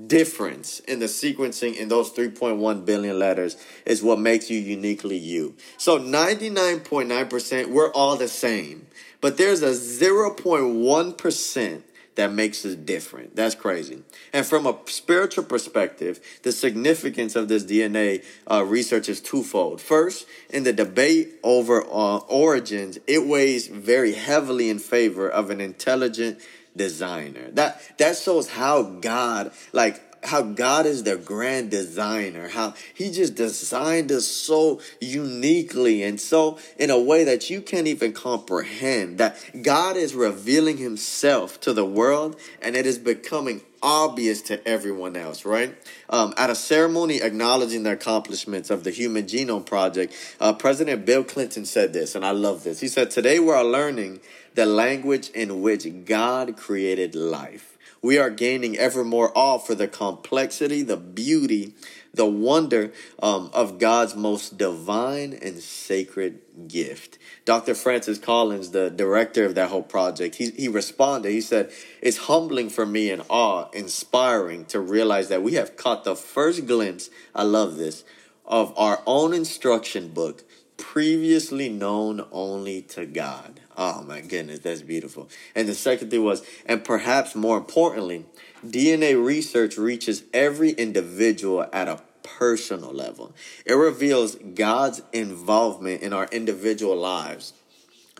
difference 0.08 0.80
in 0.80 0.98
the 1.00 1.06
sequencing 1.06 1.76
in 1.76 1.90
those 1.90 2.12
3.1 2.12 2.86
billion 2.86 3.20
letters 3.20 3.56
is 3.86 4.02
what 4.02 4.20
makes 4.20 4.50
you 4.50 4.58
uniquely 4.58 5.18
you. 5.18 5.56
So 5.78 6.00
99.9%, 6.00 7.68
we're 7.68 7.92
all 7.92 8.18
the 8.18 8.28
same. 8.28 8.88
But 9.22 9.38
there's 9.38 9.62
a 9.62 9.72
0.1% 9.72 11.82
that 12.16 12.32
makes 12.32 12.66
us 12.66 12.76
different. 12.76 13.36
That's 13.36 13.56
crazy. 13.56 14.02
And 14.34 14.46
from 14.46 14.66
a 14.66 14.78
spiritual 14.86 15.44
perspective, 15.44 16.20
the 16.44 16.52
significance 16.52 17.36
of 17.36 17.48
this 17.48 17.64
DNA 17.64 18.24
uh, 18.50 18.64
research 18.64 19.10
is 19.10 19.22
twofold. 19.22 19.82
First, 19.82 20.26
in 20.50 20.64
the 20.64 20.74
debate 20.74 21.36
over 21.44 21.84
uh, 21.84 22.18
origins, 22.18 23.00
it 23.08 23.28
weighs 23.28 23.68
very 23.68 24.14
heavily 24.14 24.70
in 24.70 24.80
favor 24.80 25.30
of 25.30 25.50
an 25.50 25.60
intelligent 25.60 26.40
designer. 26.76 27.50
That 27.52 27.82
that 27.98 28.18
shows 28.18 28.50
how 28.50 28.84
God 28.84 29.52
like 29.72 30.05
how 30.26 30.42
God 30.42 30.86
is 30.86 31.04
the 31.04 31.18
grand 31.18 31.72
designer, 31.72 32.50
how 32.50 32.74
he 32.94 33.12
just 33.12 33.36
designed 33.36 34.12
us 34.12 34.26
so 34.26 34.82
uniquely 35.00 36.04
and 36.04 36.20
so 36.20 36.58
in 36.78 36.90
a 36.90 37.00
way 37.00 37.24
that 37.24 37.50
you 37.50 37.62
can't 37.62 37.88
even 37.88 38.14
comprehend 38.14 39.18
that 39.18 39.38
God 39.62 39.98
is 39.98 40.16
revealing 40.16 40.78
himself 40.78 41.60
to 41.62 41.74
the 41.74 41.86
world 41.86 42.36
and 42.62 42.76
it 42.76 42.86
is 42.86 42.98
becoming 42.98 43.62
obvious 43.82 44.42
to 44.42 44.68
everyone 44.68 45.16
else, 45.16 45.46
right? 45.46 45.76
Um, 46.10 46.34
at 46.38 46.50
a 46.50 46.56
ceremony 46.56 47.22
acknowledging 47.22 47.84
the 47.84 47.92
accomplishments 47.92 48.72
of 48.72 48.84
the 48.84 48.92
Human 48.92 49.26
Genome 49.26 49.66
Project, 49.66 50.14
uh, 50.40 50.54
President 50.54 51.06
Bill 51.06 51.24
Clinton 51.24 51.66
said 51.66 51.94
this, 51.94 52.16
and 52.16 52.26
I 52.26 52.32
love 52.32 52.64
this. 52.64 52.80
He 52.80 52.88
said, 52.88 53.12
Today 53.12 53.40
we 53.40 53.52
are 53.52 53.64
learning 53.64 54.22
the 54.56 54.66
language 54.66 55.30
in 55.30 55.62
which 55.62 55.86
God 56.06 56.58
created 56.58 57.14
life. 57.14 57.75
We 58.06 58.20
are 58.20 58.30
gaining 58.30 58.78
ever 58.78 59.04
more 59.04 59.36
awe 59.36 59.58
for 59.58 59.74
the 59.74 59.88
complexity, 59.88 60.84
the 60.84 60.96
beauty, 60.96 61.74
the 62.14 62.28
wonder 62.28 62.94
um, 63.18 63.50
of 63.52 63.80
God's 63.80 64.16
most 64.16 64.60
divine 64.60 65.34
and 65.34 65.58
sacred 65.58 66.40
gift. 66.68 67.18
Dr. 67.46 67.74
Francis 67.74 68.20
Collins, 68.20 68.70
the 68.70 68.92
director 68.92 69.44
of 69.44 69.56
that 69.56 69.72
whole 69.72 69.82
project, 69.82 70.36
he, 70.36 70.52
he 70.52 70.68
responded. 70.68 71.32
He 71.32 71.42
said, 71.42 71.72
It's 72.00 72.18
humbling 72.18 72.70
for 72.70 72.86
me 72.86 73.10
and 73.10 73.24
awe 73.28 73.70
inspiring 73.72 74.66
to 74.66 74.80
realize 74.80 75.30
that 75.30 75.42
we 75.42 75.54
have 75.54 75.76
caught 75.76 76.04
the 76.04 76.16
first 76.16 76.68
glimpse, 76.68 77.10
I 77.34 77.42
love 77.42 77.78
this, 77.78 78.04
of 78.46 78.72
our 78.78 79.02
own 79.08 79.34
instruction 79.34 80.10
book 80.10 80.44
previously 80.78 81.70
known 81.70 82.26
only 82.32 82.82
to 82.82 83.06
God. 83.06 83.60
Oh 83.78 84.04
my 84.04 84.22
goodness, 84.22 84.60
that's 84.60 84.82
beautiful. 84.82 85.30
And 85.54 85.68
the 85.68 85.76
second 85.76 86.12
thing 86.12 86.24
was, 86.24 86.46
and 86.66 86.84
perhaps 86.84 87.36
more 87.36 87.58
importantly, 87.58 88.26
DNA 88.66 89.24
research 89.24 89.78
reaches 89.78 90.24
every 90.34 90.72
individual 90.72 91.66
at 91.72 91.88
a 91.88 92.02
personal 92.24 92.92
level. 92.92 93.34
It 93.66 93.74
reveals 93.74 94.36
God's 94.36 95.02
involvement 95.14 96.02
in 96.02 96.14
our 96.14 96.28
individual 96.32 96.98
lives. 96.98 97.54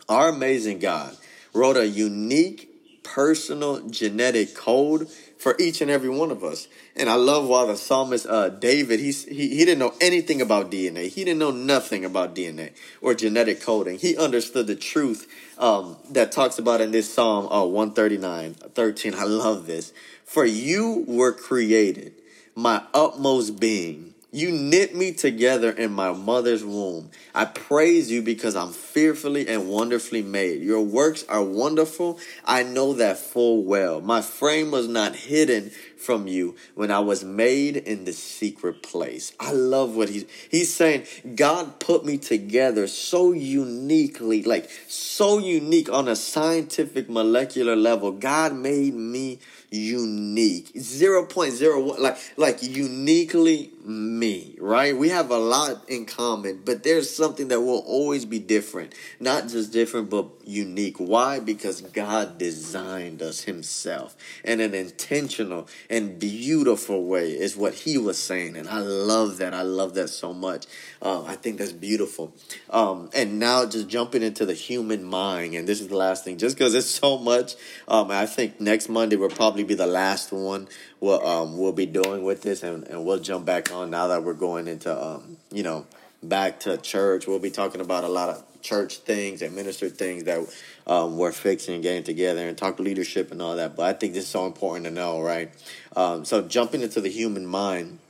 Our 0.08 0.28
amazing 0.28 0.78
God 0.78 1.16
wrote 1.52 1.76
a 1.76 1.86
unique 1.86 2.70
personal 3.02 3.88
genetic 3.88 4.54
code 4.54 5.08
for 5.38 5.54
each 5.58 5.80
and 5.80 5.90
every 5.90 6.08
one 6.08 6.30
of 6.30 6.42
us. 6.42 6.68
And 6.96 7.08
I 7.08 7.14
love 7.14 7.46
why 7.46 7.66
the 7.66 7.76
psalmist 7.76 8.26
uh, 8.26 8.48
David, 8.48 9.00
he's, 9.00 9.24
he, 9.24 9.48
he 9.48 9.64
didn't 9.64 9.78
know 9.78 9.94
anything 10.00 10.40
about 10.40 10.70
DNA. 10.70 11.08
He 11.08 11.24
didn't 11.24 11.38
know 11.38 11.50
nothing 11.50 12.04
about 12.04 12.34
DNA 12.34 12.72
or 13.00 13.14
genetic 13.14 13.60
coding. 13.60 13.98
He 13.98 14.16
understood 14.16 14.66
the 14.66 14.76
truth 14.76 15.28
um, 15.58 15.96
that 16.10 16.32
talks 16.32 16.58
about 16.58 16.80
in 16.80 16.90
this 16.90 17.12
Psalm 17.12 17.46
uh, 17.48 17.64
139, 17.64 18.54
13. 18.54 19.14
I 19.14 19.24
love 19.24 19.66
this. 19.66 19.92
For 20.24 20.44
you 20.44 21.04
were 21.06 21.32
created, 21.32 22.14
my 22.54 22.82
utmost 22.94 23.60
being 23.60 24.14
you 24.36 24.52
knit 24.52 24.94
me 24.94 25.12
together 25.12 25.70
in 25.70 25.90
my 25.92 26.12
mother's 26.12 26.62
womb. 26.62 27.10
I 27.34 27.46
praise 27.46 28.10
you 28.10 28.20
because 28.20 28.54
I'm 28.54 28.70
fearfully 28.70 29.48
and 29.48 29.68
wonderfully 29.68 30.22
made. 30.22 30.60
Your 30.60 30.82
works 30.82 31.24
are 31.28 31.42
wonderful. 31.42 32.18
I 32.44 32.62
know 32.62 32.92
that 32.94 33.18
full 33.18 33.64
well. 33.64 34.02
My 34.02 34.20
frame 34.20 34.70
was 34.70 34.88
not 34.88 35.16
hidden 35.16 35.70
from 35.98 36.26
you 36.26 36.54
when 36.74 36.90
I 36.90 37.00
was 37.00 37.24
made 37.24 37.76
in 37.76 38.04
the 38.04 38.12
secret 38.12 38.82
place. 38.82 39.32
I 39.40 39.52
love 39.52 39.96
what 39.96 40.08
he's 40.08 40.26
he's 40.50 40.72
saying. 40.72 41.06
God 41.34 41.80
put 41.80 42.04
me 42.04 42.18
together 42.18 42.86
so 42.86 43.32
uniquely, 43.32 44.42
like 44.42 44.70
so 44.88 45.38
unique 45.38 45.90
on 45.90 46.08
a 46.08 46.16
scientific 46.16 47.08
molecular 47.08 47.76
level. 47.76 48.12
God 48.12 48.54
made 48.54 48.94
me 48.94 49.38
unique 49.70 50.72
0.01 50.74 51.98
like 51.98 52.16
like 52.36 52.62
uniquely 52.62 53.72
me 53.84 54.54
right 54.60 54.96
we 54.96 55.08
have 55.08 55.30
a 55.30 55.38
lot 55.38 55.88
in 55.88 56.06
common 56.06 56.60
but 56.64 56.84
there's 56.84 57.14
something 57.14 57.48
that 57.48 57.60
will 57.60 57.80
always 57.80 58.24
be 58.24 58.38
different 58.38 58.94
not 59.18 59.48
just 59.48 59.72
different 59.72 60.08
but 60.08 60.26
unique 60.44 60.98
why 60.98 61.40
because 61.40 61.80
god 61.80 62.38
designed 62.38 63.20
us 63.20 63.42
himself 63.42 64.16
in 64.44 64.60
an 64.60 64.72
intentional 64.72 65.66
and 65.88 66.18
beautiful 66.18 67.04
way 67.04 67.30
is 67.30 67.56
what 67.56 67.74
he 67.74 67.98
was 67.98 68.18
saying. 68.18 68.56
And 68.56 68.68
i 68.68 68.78
love 68.78 69.38
that. 69.38 69.54
I 69.54 69.62
love 69.62 69.94
that 69.94 70.08
so 70.08 70.32
much. 70.32 70.66
Uh, 71.00 71.24
i 71.24 71.34
think 71.34 71.58
that's 71.58 71.72
beautiful. 71.72 72.34
Um, 72.70 73.10
and 73.14 73.38
now 73.38 73.66
just 73.66 73.88
jumping 73.88 74.22
into 74.22 74.46
the 74.46 74.54
human 74.54 75.04
mind 75.04 75.54
and 75.54 75.68
this 75.68 75.80
is 75.80 75.88
the 75.88 75.96
last 75.96 76.24
thing 76.24 76.38
just 76.38 76.56
because 76.56 76.74
it's 76.74 76.90
so 76.90 77.18
much. 77.18 77.54
Um, 77.88 78.10
i 78.10 78.26
think 78.26 78.60
next 78.60 78.88
monday 78.88 79.16
we're 79.16 79.28
probably 79.28 79.64
be 79.64 79.74
the 79.74 79.86
last 79.86 80.32
one 80.32 80.68
we'll 81.00 81.24
um 81.26 81.56
we'll 81.56 81.72
be 81.72 81.86
doing 81.86 82.24
with 82.24 82.42
this, 82.42 82.62
and, 82.62 82.86
and 82.88 83.04
we'll 83.04 83.18
jump 83.18 83.44
back 83.44 83.72
on 83.72 83.90
now 83.90 84.08
that 84.08 84.22
we're 84.22 84.34
going 84.34 84.68
into 84.68 84.92
um 84.92 85.36
you 85.50 85.62
know 85.62 85.86
back 86.22 86.60
to 86.60 86.76
church. 86.78 87.26
We'll 87.26 87.38
be 87.38 87.50
talking 87.50 87.80
about 87.80 88.04
a 88.04 88.08
lot 88.08 88.30
of 88.30 88.55
church 88.66 88.98
things 88.98 89.42
and 89.42 89.54
minister 89.54 89.88
things 89.88 90.24
that 90.24 90.40
um, 90.86 91.16
we're 91.16 91.32
fixing 91.32 91.74
and 91.74 91.82
getting 91.82 92.02
together 92.02 92.46
and 92.46 92.58
talk 92.58 92.76
to 92.76 92.82
leadership 92.82 93.30
and 93.30 93.40
all 93.40 93.56
that. 93.56 93.76
But 93.76 93.86
I 93.86 93.92
think 93.92 94.14
this 94.14 94.24
is 94.24 94.30
so 94.30 94.46
important 94.46 94.86
to 94.86 94.90
know, 94.90 95.20
right? 95.20 95.50
Um, 95.94 96.24
so 96.24 96.42
jumping 96.42 96.82
into 96.82 97.00
the 97.00 97.08
human 97.08 97.46
mind 97.46 98.00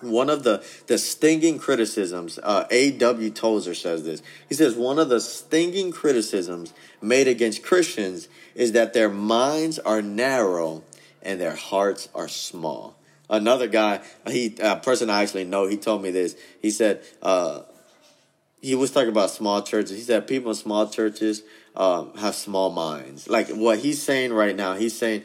one 0.00 0.28
of 0.28 0.42
the, 0.42 0.64
the 0.86 0.98
stinging 0.98 1.58
criticisms, 1.58 2.38
uh, 2.42 2.66
A.W. 2.70 3.30
Tozer 3.30 3.74
says 3.74 4.04
this. 4.04 4.22
He 4.48 4.54
says, 4.54 4.74
one 4.74 4.98
of 4.98 5.08
the 5.08 5.20
stinging 5.20 5.92
criticisms 5.92 6.72
made 7.00 7.28
against 7.28 7.62
Christians 7.62 8.28
is 8.54 8.72
that 8.72 8.92
their 8.92 9.08
minds 9.08 9.78
are 9.78 10.02
narrow 10.02 10.82
and 11.22 11.40
their 11.40 11.54
hearts 11.54 12.08
are 12.14 12.28
small. 12.28 12.96
Another 13.30 13.68
guy, 13.68 14.00
he 14.28 14.54
a 14.60 14.76
person 14.76 15.08
I 15.08 15.22
actually 15.22 15.44
know, 15.44 15.66
he 15.66 15.78
told 15.78 16.02
me 16.02 16.10
this. 16.10 16.36
He 16.60 16.70
said 16.70 17.02
uh, 17.22 17.62
he 18.64 18.74
was 18.74 18.90
talking 18.90 19.10
about 19.10 19.30
small 19.30 19.60
churches. 19.60 19.90
He 19.90 20.02
said 20.02 20.26
people 20.26 20.50
in 20.50 20.56
small 20.56 20.88
churches 20.88 21.42
um, 21.76 22.16
have 22.16 22.34
small 22.34 22.70
minds. 22.70 23.28
Like 23.28 23.48
what 23.48 23.78
he's 23.78 24.02
saying 24.02 24.32
right 24.32 24.56
now, 24.56 24.74
he's 24.74 24.96
saying 24.96 25.24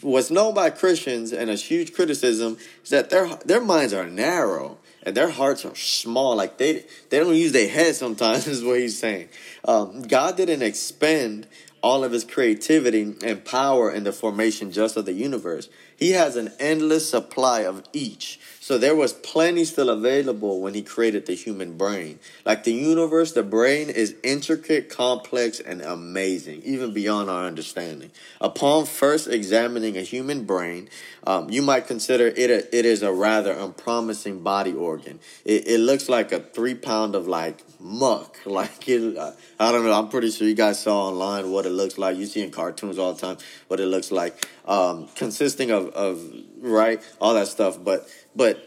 what's 0.00 0.30
known 0.30 0.54
by 0.54 0.70
Christians 0.70 1.32
and 1.32 1.50
a 1.50 1.56
huge 1.56 1.92
criticism 1.92 2.56
is 2.84 2.90
that 2.90 3.10
their 3.10 3.26
their 3.44 3.60
minds 3.60 3.92
are 3.92 4.06
narrow 4.06 4.78
and 5.02 5.16
their 5.16 5.28
hearts 5.28 5.64
are 5.64 5.74
small. 5.74 6.36
Like 6.36 6.58
they 6.58 6.84
they 7.10 7.18
don't 7.18 7.34
use 7.34 7.50
their 7.50 7.68
head 7.68 7.96
sometimes. 7.96 8.46
Is 8.46 8.62
what 8.62 8.78
he's 8.78 8.96
saying. 8.96 9.28
Um, 9.64 10.02
God 10.02 10.36
didn't 10.36 10.62
expend 10.62 11.48
all 11.82 12.04
of 12.04 12.12
his 12.12 12.24
creativity 12.24 13.16
and 13.24 13.44
power 13.44 13.90
in 13.90 14.04
the 14.04 14.12
formation 14.12 14.70
just 14.70 14.96
of 14.96 15.04
the 15.04 15.12
universe. 15.12 15.68
He 15.96 16.12
has 16.12 16.36
an 16.36 16.52
endless 16.60 17.10
supply 17.10 17.60
of 17.60 17.82
each. 17.92 18.38
So 18.68 18.76
there 18.76 18.94
was 18.94 19.14
plenty 19.14 19.64
still 19.64 19.88
available 19.88 20.60
when 20.60 20.74
he 20.74 20.82
created 20.82 21.24
the 21.24 21.32
human 21.32 21.78
brain. 21.78 22.18
Like 22.44 22.64
the 22.64 22.72
universe, 22.74 23.32
the 23.32 23.42
brain 23.42 23.88
is 23.88 24.14
intricate, 24.22 24.90
complex, 24.90 25.58
and 25.58 25.80
amazing, 25.80 26.60
even 26.64 26.92
beyond 26.92 27.30
our 27.30 27.46
understanding. 27.46 28.10
Upon 28.42 28.84
first 28.84 29.26
examining 29.26 29.96
a 29.96 30.02
human 30.02 30.44
brain, 30.44 30.90
um, 31.26 31.48
you 31.48 31.62
might 31.62 31.86
consider 31.86 32.26
it 32.26 32.50
a, 32.50 32.76
it 32.78 32.84
is 32.84 33.02
a 33.02 33.10
rather 33.10 33.52
unpromising 33.52 34.42
body 34.42 34.74
organ. 34.74 35.18
It, 35.46 35.66
it 35.66 35.80
looks 35.80 36.10
like 36.10 36.30
a 36.30 36.40
three 36.40 36.74
pound 36.74 37.14
of 37.14 37.26
like 37.26 37.64
muck. 37.80 38.36
Like 38.48 38.88
it, 38.88 39.16
I 39.60 39.72
don't 39.72 39.84
know. 39.84 39.92
I'm 39.92 40.08
pretty 40.08 40.30
sure 40.30 40.48
you 40.48 40.54
guys 40.54 40.80
saw 40.80 41.08
online 41.08 41.50
what 41.50 41.66
it 41.66 41.70
looks 41.70 41.98
like. 41.98 42.16
You 42.16 42.26
see 42.26 42.42
in 42.42 42.50
cartoons 42.50 42.98
all 42.98 43.12
the 43.12 43.20
time 43.20 43.36
what 43.68 43.78
it 43.78 43.86
looks 43.86 44.10
like, 44.10 44.48
um, 44.66 45.06
consisting 45.14 45.70
of 45.70 45.88
of 45.90 46.20
right 46.60 47.00
all 47.20 47.34
that 47.34 47.46
stuff. 47.48 47.78
But 47.82 48.08
but 48.34 48.58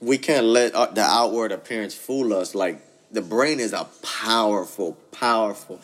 we 0.00 0.18
can't 0.18 0.46
let 0.46 0.74
uh, 0.74 0.86
the 0.86 1.02
outward 1.02 1.52
appearance 1.52 1.94
fool 1.94 2.34
us. 2.34 2.54
Like 2.54 2.82
the 3.10 3.22
brain 3.22 3.60
is 3.60 3.72
a 3.72 3.86
powerful, 4.02 4.96
powerful, 5.10 5.80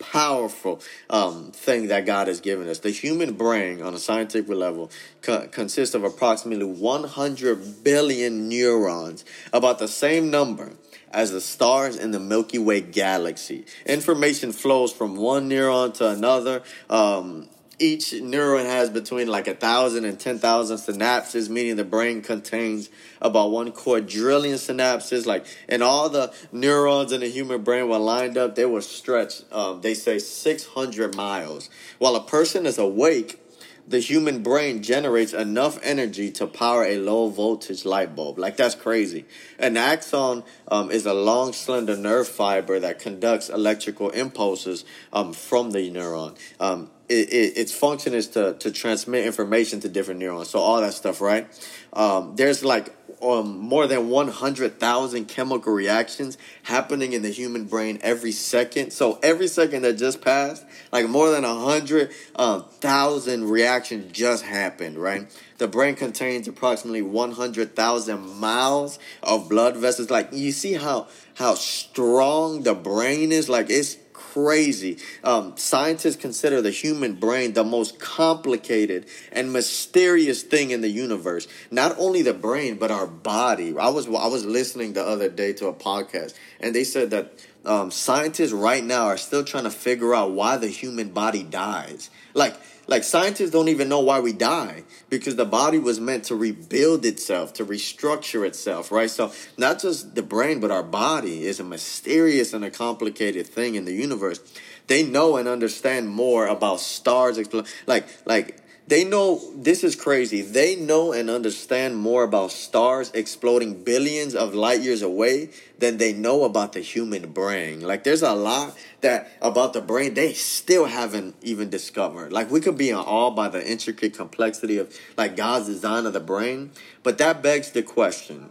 powerful 0.00 0.80
um, 1.08 1.52
thing 1.52 1.88
that 1.88 2.06
God 2.06 2.26
has 2.26 2.40
given 2.40 2.68
us. 2.68 2.80
The 2.80 2.90
human 2.90 3.34
brain, 3.34 3.82
on 3.82 3.94
a 3.94 3.98
scientific 3.98 4.50
level, 4.50 4.90
co- 5.22 5.46
consists 5.48 5.94
of 5.94 6.02
approximately 6.02 6.64
100 6.64 7.84
billion 7.84 8.48
neurons, 8.48 9.24
about 9.52 9.78
the 9.78 9.88
same 9.88 10.30
number 10.30 10.72
as 11.12 11.32
the 11.32 11.40
stars 11.40 11.96
in 11.96 12.10
the 12.10 12.20
Milky 12.20 12.58
Way 12.58 12.80
galaxy. 12.80 13.66
Information 13.86 14.52
flows 14.52 14.92
from 14.92 15.16
one 15.16 15.48
neuron 15.48 15.92
to 15.94 16.08
another. 16.08 16.62
Um, 16.88 17.48
each 17.80 18.12
neuron 18.12 18.66
has 18.66 18.90
between 18.90 19.26
like 19.26 19.48
a 19.48 19.54
thousand 19.54 20.04
and 20.04 20.20
ten 20.20 20.38
thousand 20.38 20.76
synapses, 20.76 21.48
meaning 21.48 21.76
the 21.76 21.84
brain 21.84 22.22
contains 22.22 22.90
about 23.20 23.50
one 23.50 23.72
quadrillion 23.72 24.56
synapses. 24.56 25.26
Like, 25.26 25.46
and 25.68 25.82
all 25.82 26.08
the 26.08 26.32
neurons 26.52 27.10
in 27.10 27.20
the 27.20 27.28
human 27.28 27.62
brain 27.62 27.88
were 27.88 27.98
lined 27.98 28.36
up, 28.36 28.54
they 28.54 28.66
were 28.66 28.82
stretched. 28.82 29.44
Um, 29.50 29.80
they 29.80 29.94
say 29.94 30.18
six 30.18 30.66
hundred 30.66 31.16
miles. 31.16 31.70
While 31.98 32.14
a 32.16 32.22
person 32.22 32.66
is 32.66 32.78
awake, 32.78 33.40
the 33.86 33.98
human 33.98 34.42
brain 34.42 34.82
generates 34.82 35.32
enough 35.32 35.78
energy 35.82 36.30
to 36.32 36.46
power 36.46 36.84
a 36.84 36.98
low 36.98 37.28
voltage 37.28 37.84
light 37.84 38.14
bulb. 38.14 38.38
Like 38.38 38.56
that's 38.56 38.74
crazy. 38.74 39.24
An 39.58 39.76
axon 39.76 40.44
um, 40.68 40.90
is 40.90 41.06
a 41.06 41.14
long, 41.14 41.52
slender 41.52 41.96
nerve 41.96 42.28
fiber 42.28 42.78
that 42.80 42.98
conducts 42.98 43.48
electrical 43.48 44.10
impulses 44.10 44.84
um, 45.12 45.32
from 45.32 45.70
the 45.72 45.90
neuron. 45.90 46.38
Um, 46.58 46.90
it, 47.08 47.32
it, 47.32 47.58
its 47.58 47.72
function 47.72 48.14
is 48.14 48.28
to, 48.28 48.54
to 48.54 48.70
transmit 48.70 49.26
information 49.26 49.80
to 49.80 49.88
different 49.88 50.20
neurons. 50.20 50.48
So 50.48 50.60
all 50.60 50.80
that 50.80 50.94
stuff, 50.94 51.20
right? 51.20 51.48
Um, 51.92 52.36
there's 52.36 52.64
like 52.64 52.94
um, 53.22 53.58
more 53.58 53.86
than 53.86 54.08
100,000 54.08 55.24
chemical 55.26 55.72
reactions 55.72 56.38
happening 56.62 57.12
in 57.12 57.22
the 57.22 57.30
human 57.30 57.64
brain 57.64 57.98
every 58.02 58.32
second. 58.32 58.92
So 58.92 59.18
every 59.22 59.48
second 59.48 59.82
that 59.82 59.98
just 59.98 60.22
passed, 60.22 60.64
like 60.92 61.08
more 61.08 61.30
than 61.30 61.42
100,000 61.42 62.10
um, 62.36 63.50
reactions 63.50 64.12
just 64.12 64.44
happened, 64.44 64.98
right? 64.98 65.30
The 65.58 65.68
brain 65.68 65.94
contains 65.94 66.48
approximately 66.48 67.02
100,000 67.02 68.38
miles 68.38 68.98
of 69.22 69.48
blood 69.48 69.76
vessels. 69.76 70.10
Like 70.10 70.32
you 70.32 70.52
see 70.52 70.74
how 70.74 71.08
how 71.34 71.54
strong 71.54 72.62
the 72.62 72.74
brain 72.74 73.32
is. 73.32 73.48
Like 73.48 73.70
it's 73.70 73.96
crazy. 74.32 74.98
Um, 75.24 75.54
scientists 75.56 76.16
consider 76.16 76.62
the 76.62 76.70
human 76.70 77.14
brain 77.14 77.52
the 77.52 77.64
most 77.64 77.98
complicated 77.98 79.06
and 79.32 79.52
mysterious 79.52 80.42
thing 80.42 80.70
in 80.70 80.80
the 80.80 80.88
universe. 80.88 81.48
Not 81.70 81.96
only 81.98 82.22
the 82.22 82.34
brain, 82.34 82.76
but 82.76 82.90
our 82.90 83.06
body. 83.06 83.76
I 83.76 83.88
was 83.88 84.06
I 84.06 84.26
was 84.28 84.44
listening 84.44 84.92
the 84.92 85.04
other 85.04 85.28
day 85.28 85.52
to 85.54 85.66
a 85.66 85.72
podcast, 85.72 86.34
and 86.60 86.74
they 86.74 86.84
said 86.84 87.10
that 87.10 87.32
um, 87.64 87.90
scientists 87.90 88.52
right 88.52 88.82
now 88.82 89.06
are 89.06 89.16
still 89.16 89.44
trying 89.44 89.64
to 89.64 89.70
figure 89.70 90.14
out 90.14 90.32
why 90.32 90.56
the 90.56 90.68
human 90.68 91.10
body 91.10 91.42
dies. 91.42 92.10
Like 92.34 92.56
like 92.86 93.04
scientists 93.04 93.50
don't 93.50 93.68
even 93.68 93.88
know 93.88 94.00
why 94.00 94.18
we 94.18 94.32
die 94.32 94.82
because 95.10 95.36
the 95.36 95.44
body 95.44 95.78
was 95.78 96.00
meant 96.00 96.24
to 96.24 96.34
rebuild 96.34 97.06
itself, 97.06 97.52
to 97.54 97.64
restructure 97.64 98.44
itself, 98.44 98.90
right? 98.90 99.08
So 99.08 99.32
not 99.56 99.80
just 99.80 100.16
the 100.16 100.22
brain, 100.22 100.58
but 100.58 100.72
our 100.72 100.82
body 100.82 101.44
is 101.46 101.60
a 101.60 101.64
mysterious 101.64 102.52
and 102.52 102.64
a 102.64 102.70
complicated 102.70 103.46
thing 103.46 103.76
in 103.76 103.84
the 103.84 103.92
universe. 103.92 104.40
They 104.88 105.04
know 105.04 105.36
and 105.36 105.46
understand 105.46 106.08
more 106.08 106.48
about 106.48 106.80
stars, 106.80 107.38
like 107.86 108.08
like 108.26 108.60
they 108.90 109.04
know 109.04 109.40
this 109.54 109.84
is 109.84 109.94
crazy. 109.94 110.42
They 110.42 110.74
know 110.74 111.12
and 111.12 111.30
understand 111.30 111.96
more 111.96 112.24
about 112.24 112.50
stars 112.50 113.12
exploding 113.14 113.84
billions 113.84 114.34
of 114.34 114.52
light 114.52 114.80
years 114.80 115.00
away 115.00 115.50
than 115.78 115.98
they 115.98 116.12
know 116.12 116.42
about 116.42 116.72
the 116.72 116.80
human 116.80 117.30
brain. 117.30 117.82
Like 117.82 118.02
there's 118.02 118.22
a 118.22 118.34
lot 118.34 118.76
that 119.00 119.30
about 119.40 119.74
the 119.74 119.80
brain 119.80 120.14
they 120.14 120.32
still 120.32 120.86
haven't 120.86 121.36
even 121.40 121.70
discovered. 121.70 122.32
Like 122.32 122.50
we 122.50 122.60
could 122.60 122.76
be 122.76 122.90
in 122.90 122.96
awe 122.96 123.30
by 123.30 123.48
the 123.48 123.64
intricate 123.64 124.12
complexity 124.12 124.76
of 124.78 124.92
like 125.16 125.36
God's 125.36 125.66
design 125.66 126.04
of 126.04 126.12
the 126.12 126.18
brain, 126.18 126.72
but 127.04 127.16
that 127.18 127.44
begs 127.44 127.70
the 127.70 127.84
question: 127.84 128.50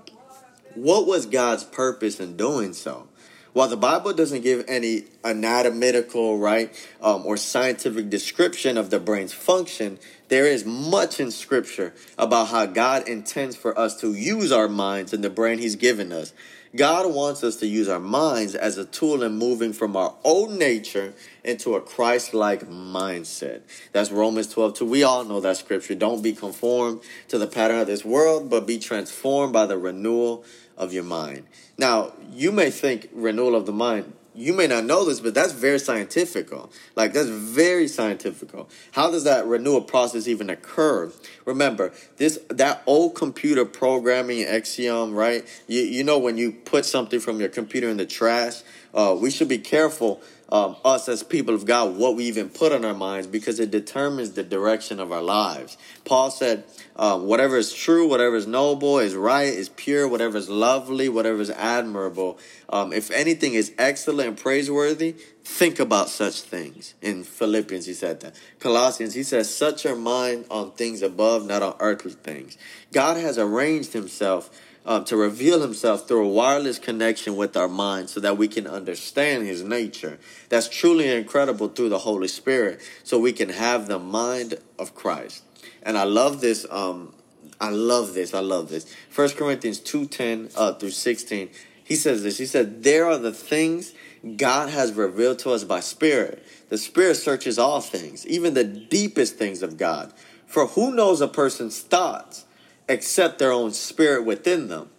What 0.74 1.06
was 1.06 1.26
God's 1.26 1.66
purpose 1.66 2.18
in 2.18 2.38
doing 2.38 2.72
so? 2.72 3.10
While 3.54 3.68
the 3.68 3.78
Bible 3.78 4.14
doesn't 4.14 4.42
give 4.42 4.66
any 4.68 5.06
anatomical, 5.24 6.38
right, 6.38 6.72
um, 7.02 7.26
or 7.26 7.36
scientific 7.36 8.10
description 8.10 8.78
of 8.78 8.92
the 8.92 9.00
brain's 9.00 9.34
function, 9.34 9.98
there 10.28 10.46
is 10.46 10.66
much 10.66 11.20
in 11.20 11.32
Scripture 11.32 11.94
about 12.18 12.50
how 12.50 12.68
God 12.68 13.08
intends 13.10 13.56
for 13.56 13.78
us 13.78 14.00
to 14.02 14.14
use 14.14 14.52
our 14.52 14.68
minds 14.68 15.14
and 15.14 15.24
the 15.24 15.30
brain 15.30 15.58
He's 15.58 15.76
given 15.76 16.12
us. 16.12 16.34
God 16.76 17.12
wants 17.12 17.44
us 17.44 17.56
to 17.58 17.68
use 17.68 17.90
our 17.90 18.00
minds 18.00 18.54
as 18.54 18.78
a 18.78 18.86
tool 18.86 19.24
in 19.24 19.34
moving 19.40 19.74
from 19.74 19.96
our 19.96 20.14
own 20.24 20.60
nature 20.60 21.16
into 21.44 21.74
a 21.74 21.82
Christ 21.82 22.36
like 22.36 22.70
mindset. 22.70 23.62
That's 23.92 24.12
Romans 24.12 24.48
12 24.54 24.76
2. 24.76 24.86
We 24.86 25.02
all 25.02 25.24
know 25.24 25.40
that 25.40 25.58
scripture. 25.58 25.96
Don't 25.96 26.22
be 26.22 26.34
conformed 26.34 27.02
to 27.30 27.40
the 27.40 27.48
pattern 27.48 27.80
of 27.80 27.88
this 27.88 28.06
world, 28.06 28.52
but 28.52 28.68
be 28.68 28.78
transformed 28.78 29.52
by 29.52 29.66
the 29.66 29.80
renewal 29.80 30.44
of 30.80 30.94
your 30.94 31.04
mind. 31.04 31.46
Now, 31.78 32.14
you 32.32 32.52
may 32.52 32.72
think 32.72 33.10
renewal 33.14 33.56
of 33.56 33.68
the 33.68 33.74
mind, 33.74 34.14
you 34.40 34.54
may 34.54 34.68
not 34.68 34.86
know 34.86 35.04
this, 35.04 35.20
but 35.20 35.34
that's 35.34 35.52
very 35.52 35.80
scientific. 35.80 36.50
Like 36.96 37.12
that's 37.12 37.28
very 37.28 37.90
scientific. 37.90 38.50
How 38.92 39.12
does 39.12 39.26
that 39.26 39.46
renewal 39.46 39.82
process 39.82 40.28
even 40.28 40.50
occur? 40.50 41.12
Remember, 41.46 41.92
this 42.18 42.40
that 42.50 42.82
old 42.86 43.16
computer 43.16 43.66
programming 43.66 44.44
Axiom, 44.44 45.14
right? 45.14 45.46
You 45.68 45.82
you 45.82 46.04
know 46.06 46.18
when 46.18 46.38
you 46.38 46.54
put 46.54 46.86
something 46.86 47.20
from 47.20 47.42
your 47.42 47.50
computer 47.50 47.90
in 47.90 47.98
the 47.98 48.06
trash, 48.06 48.62
uh, 48.94 49.16
we 49.20 49.30
should 49.30 49.50
be 49.50 49.58
careful 49.58 50.22
um, 50.52 50.76
us 50.84 51.08
as 51.08 51.24
people 51.24 51.54
of 51.54 51.66
God, 51.66 51.96
what 51.96 52.16
we 52.16 52.26
even 52.26 52.50
put 52.50 52.72
on 52.72 52.84
our 52.84 52.94
minds, 52.94 53.28
because 53.28 53.60
it 53.60 53.72
determines 53.72 54.32
the 54.32 54.44
direction 54.44 55.00
of 55.00 55.12
our 55.12 55.22
lives. 55.22 55.78
Paul 56.06 56.32
said, 56.32 56.64
um, 56.96 57.28
whatever 57.28 57.58
is 57.58 57.74
true, 57.74 58.08
whatever 58.08 58.36
is 58.36 58.48
noble, 58.48 59.00
is 59.00 59.16
right, 59.16 59.54
is 59.54 59.70
pure, 59.70 60.08
whatever 60.08 60.38
is 60.38 60.50
lovely, 60.50 61.08
whatever 61.08 61.42
is 61.42 61.52
admirable, 61.52 62.40
um, 62.70 62.92
if 62.94 63.12
anything 63.12 63.54
is 63.54 63.74
excellent 63.78 64.28
and 64.30 64.38
praiseworthy, 64.38 65.16
think 65.44 65.80
about 65.80 66.10
such 66.10 66.42
things. 66.42 66.94
In 67.02 67.24
Philippians, 67.24 67.86
he 67.86 67.94
said 67.94 68.20
that. 68.22 68.36
Colossians, 68.60 69.14
he 69.14 69.24
says, 69.24 69.54
set 69.54 69.84
your 69.84 69.96
mind 69.96 70.46
on 70.52 70.72
things 70.72 71.02
above, 71.02 71.46
not 71.46 71.64
on 71.64 71.76
earthly 71.80 72.12
things. 72.12 72.58
God 72.92 73.18
has 73.18 73.38
arranged 73.38 73.94
himself 73.94 74.50
um, 74.86 75.06
to 75.06 75.18
reveal 75.18 75.62
himself 75.62 76.08
through 76.08 76.26
a 76.26 76.30
wireless 76.30 76.80
connection 76.80 77.36
with 77.36 77.56
our 77.56 77.68
mind 77.68 78.10
so 78.10 78.20
that 78.20 78.38
we 78.38 78.48
can 78.48 78.66
understand 78.68 79.46
his 79.46 79.64
nature. 79.64 80.20
That's 80.50 80.70
truly 80.70 81.08
incredible 81.08 81.70
through 81.70 81.90
the 81.90 82.00
Holy 82.00 82.28
Spirit 82.28 82.80
so 83.04 83.20
we 83.20 83.34
can 83.34 83.50
have 83.50 83.88
the 83.88 84.00
mind 84.00 84.56
of 84.78 84.96
Christ. 84.96 85.44
And 85.84 85.98
I 85.98 86.04
love 86.04 86.42
this. 86.42 86.66
Um, 86.70 87.14
I 87.60 87.70
love 87.70 88.14
this. 88.14 88.34
I 88.34 88.40
love 88.40 88.70
this. 88.70 88.94
First 89.10 89.38
Corinthians 89.38 89.80
2.10 89.80 90.54
uh, 90.56 90.74
through 90.74 90.92
16. 90.92 91.50
He 91.84 91.96
says 91.96 92.24
this. 92.24 92.38
He 92.38 92.46
said, 92.46 92.84
There 92.84 93.06
are 93.06 93.18
the 93.18 93.34
things 93.34 93.94
God 94.38 94.70
has 94.70 94.94
revealed 94.94 95.40
to 95.40 95.52
us 95.52 95.64
by 95.64 95.80
Spirit. 95.80 96.46
The 96.70 96.78
Spirit 96.78 97.16
searches 97.16 97.58
all 97.58 97.82
things, 97.82 98.26
even 98.28 98.54
the 98.54 98.64
deepest 98.64 99.36
things 99.38 99.62
of 99.62 99.78
God. 99.78 100.14
For 100.46 100.68
who 100.68 100.94
knows 100.94 101.22
a 101.22 101.28
person's 101.28 101.82
thoughts 101.82 102.46
except 102.90 103.40
their 103.40 103.54
own 103.54 103.72
spirit 103.72 104.26
within 104.26 104.68
them? 104.68 104.90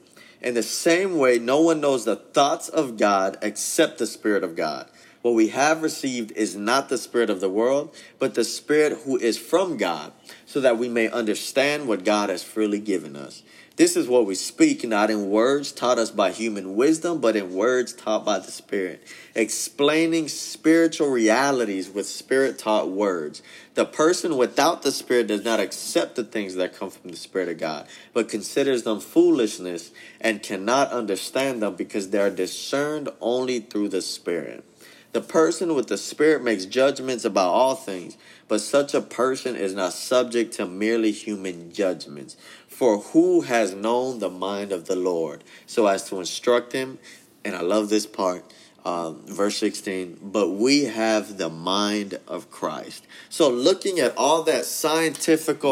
In 0.40 0.54
the 0.54 0.62
same 0.62 1.18
way, 1.18 1.38
no 1.38 1.60
one 1.60 1.80
knows 1.80 2.06
the 2.06 2.16
thoughts 2.16 2.68
of 2.70 2.96
God 2.96 3.36
except 3.42 3.98
the 3.98 4.06
Spirit 4.06 4.42
of 4.42 4.56
God. 4.56 4.88
What 5.20 5.34
we 5.34 5.48
have 5.48 5.82
received 5.82 6.32
is 6.32 6.56
not 6.56 6.88
the 6.88 6.96
Spirit 6.96 7.28
of 7.28 7.40
the 7.40 7.50
world, 7.50 7.94
but 8.18 8.34
the 8.34 8.44
Spirit 8.44 9.00
who 9.04 9.18
is 9.18 9.36
from 9.36 9.76
God, 9.76 10.12
so 10.46 10.60
that 10.62 10.78
we 10.78 10.88
may 10.88 11.10
understand 11.10 11.86
what 11.86 12.04
God 12.04 12.30
has 12.30 12.42
freely 12.42 12.80
given 12.80 13.16
us. 13.16 13.42
This 13.76 13.96
is 13.96 14.08
what 14.08 14.26
we 14.26 14.34
speak, 14.34 14.86
not 14.86 15.10
in 15.10 15.30
words 15.30 15.72
taught 15.72 15.98
us 15.98 16.10
by 16.10 16.32
human 16.32 16.76
wisdom, 16.76 17.20
but 17.20 17.34
in 17.34 17.54
words 17.54 17.94
taught 17.94 18.24
by 18.26 18.38
the 18.38 18.50
Spirit, 18.50 19.02
explaining 19.34 20.28
spiritual 20.28 21.08
realities 21.08 21.88
with 21.88 22.06
Spirit 22.06 22.58
taught 22.58 22.90
words. 22.90 23.42
The 23.74 23.86
person 23.86 24.36
without 24.36 24.82
the 24.82 24.92
Spirit 24.92 25.28
does 25.28 25.44
not 25.44 25.60
accept 25.60 26.16
the 26.16 26.24
things 26.24 26.56
that 26.56 26.74
come 26.74 26.90
from 26.90 27.10
the 27.10 27.16
Spirit 27.16 27.48
of 27.48 27.58
God, 27.58 27.86
but 28.12 28.28
considers 28.28 28.82
them 28.82 29.00
foolishness 29.00 29.92
and 30.20 30.42
cannot 30.42 30.92
understand 30.92 31.62
them 31.62 31.76
because 31.76 32.10
they 32.10 32.18
are 32.18 32.28
discerned 32.28 33.08
only 33.20 33.60
through 33.60 33.88
the 33.88 34.02
Spirit. 34.02 34.64
The 35.12 35.20
person 35.20 35.74
with 35.74 35.88
the 35.88 35.98
Spirit 35.98 36.44
makes 36.44 36.66
judgments 36.66 37.24
about 37.24 37.50
all 37.50 37.74
things, 37.74 38.16
but 38.46 38.60
such 38.60 38.94
a 38.94 39.00
person 39.00 39.56
is 39.56 39.74
not 39.74 39.92
subject 39.92 40.52
to 40.54 40.66
merely 40.66 41.10
human 41.10 41.72
judgments. 41.72 42.36
For 42.80 42.96
who 42.96 43.42
has 43.42 43.74
known 43.74 44.20
the 44.20 44.30
mind 44.30 44.72
of 44.72 44.86
the 44.86 44.96
Lord 44.96 45.44
so 45.66 45.86
as 45.86 46.08
to 46.08 46.18
instruct 46.18 46.72
him? 46.72 46.98
And 47.44 47.54
I 47.54 47.60
love 47.60 47.90
this 47.90 48.06
part. 48.06 48.42
Um, 48.86 49.20
verse 49.26 49.58
16, 49.58 50.18
but 50.22 50.48
we 50.48 50.84
have 50.84 51.36
the 51.36 51.50
mind 51.50 52.18
of 52.26 52.50
Christ. 52.50 53.06
So 53.28 53.50
looking 53.50 53.98
at 53.98 54.16
all 54.16 54.44
that 54.44 54.64
scientific 54.64 55.62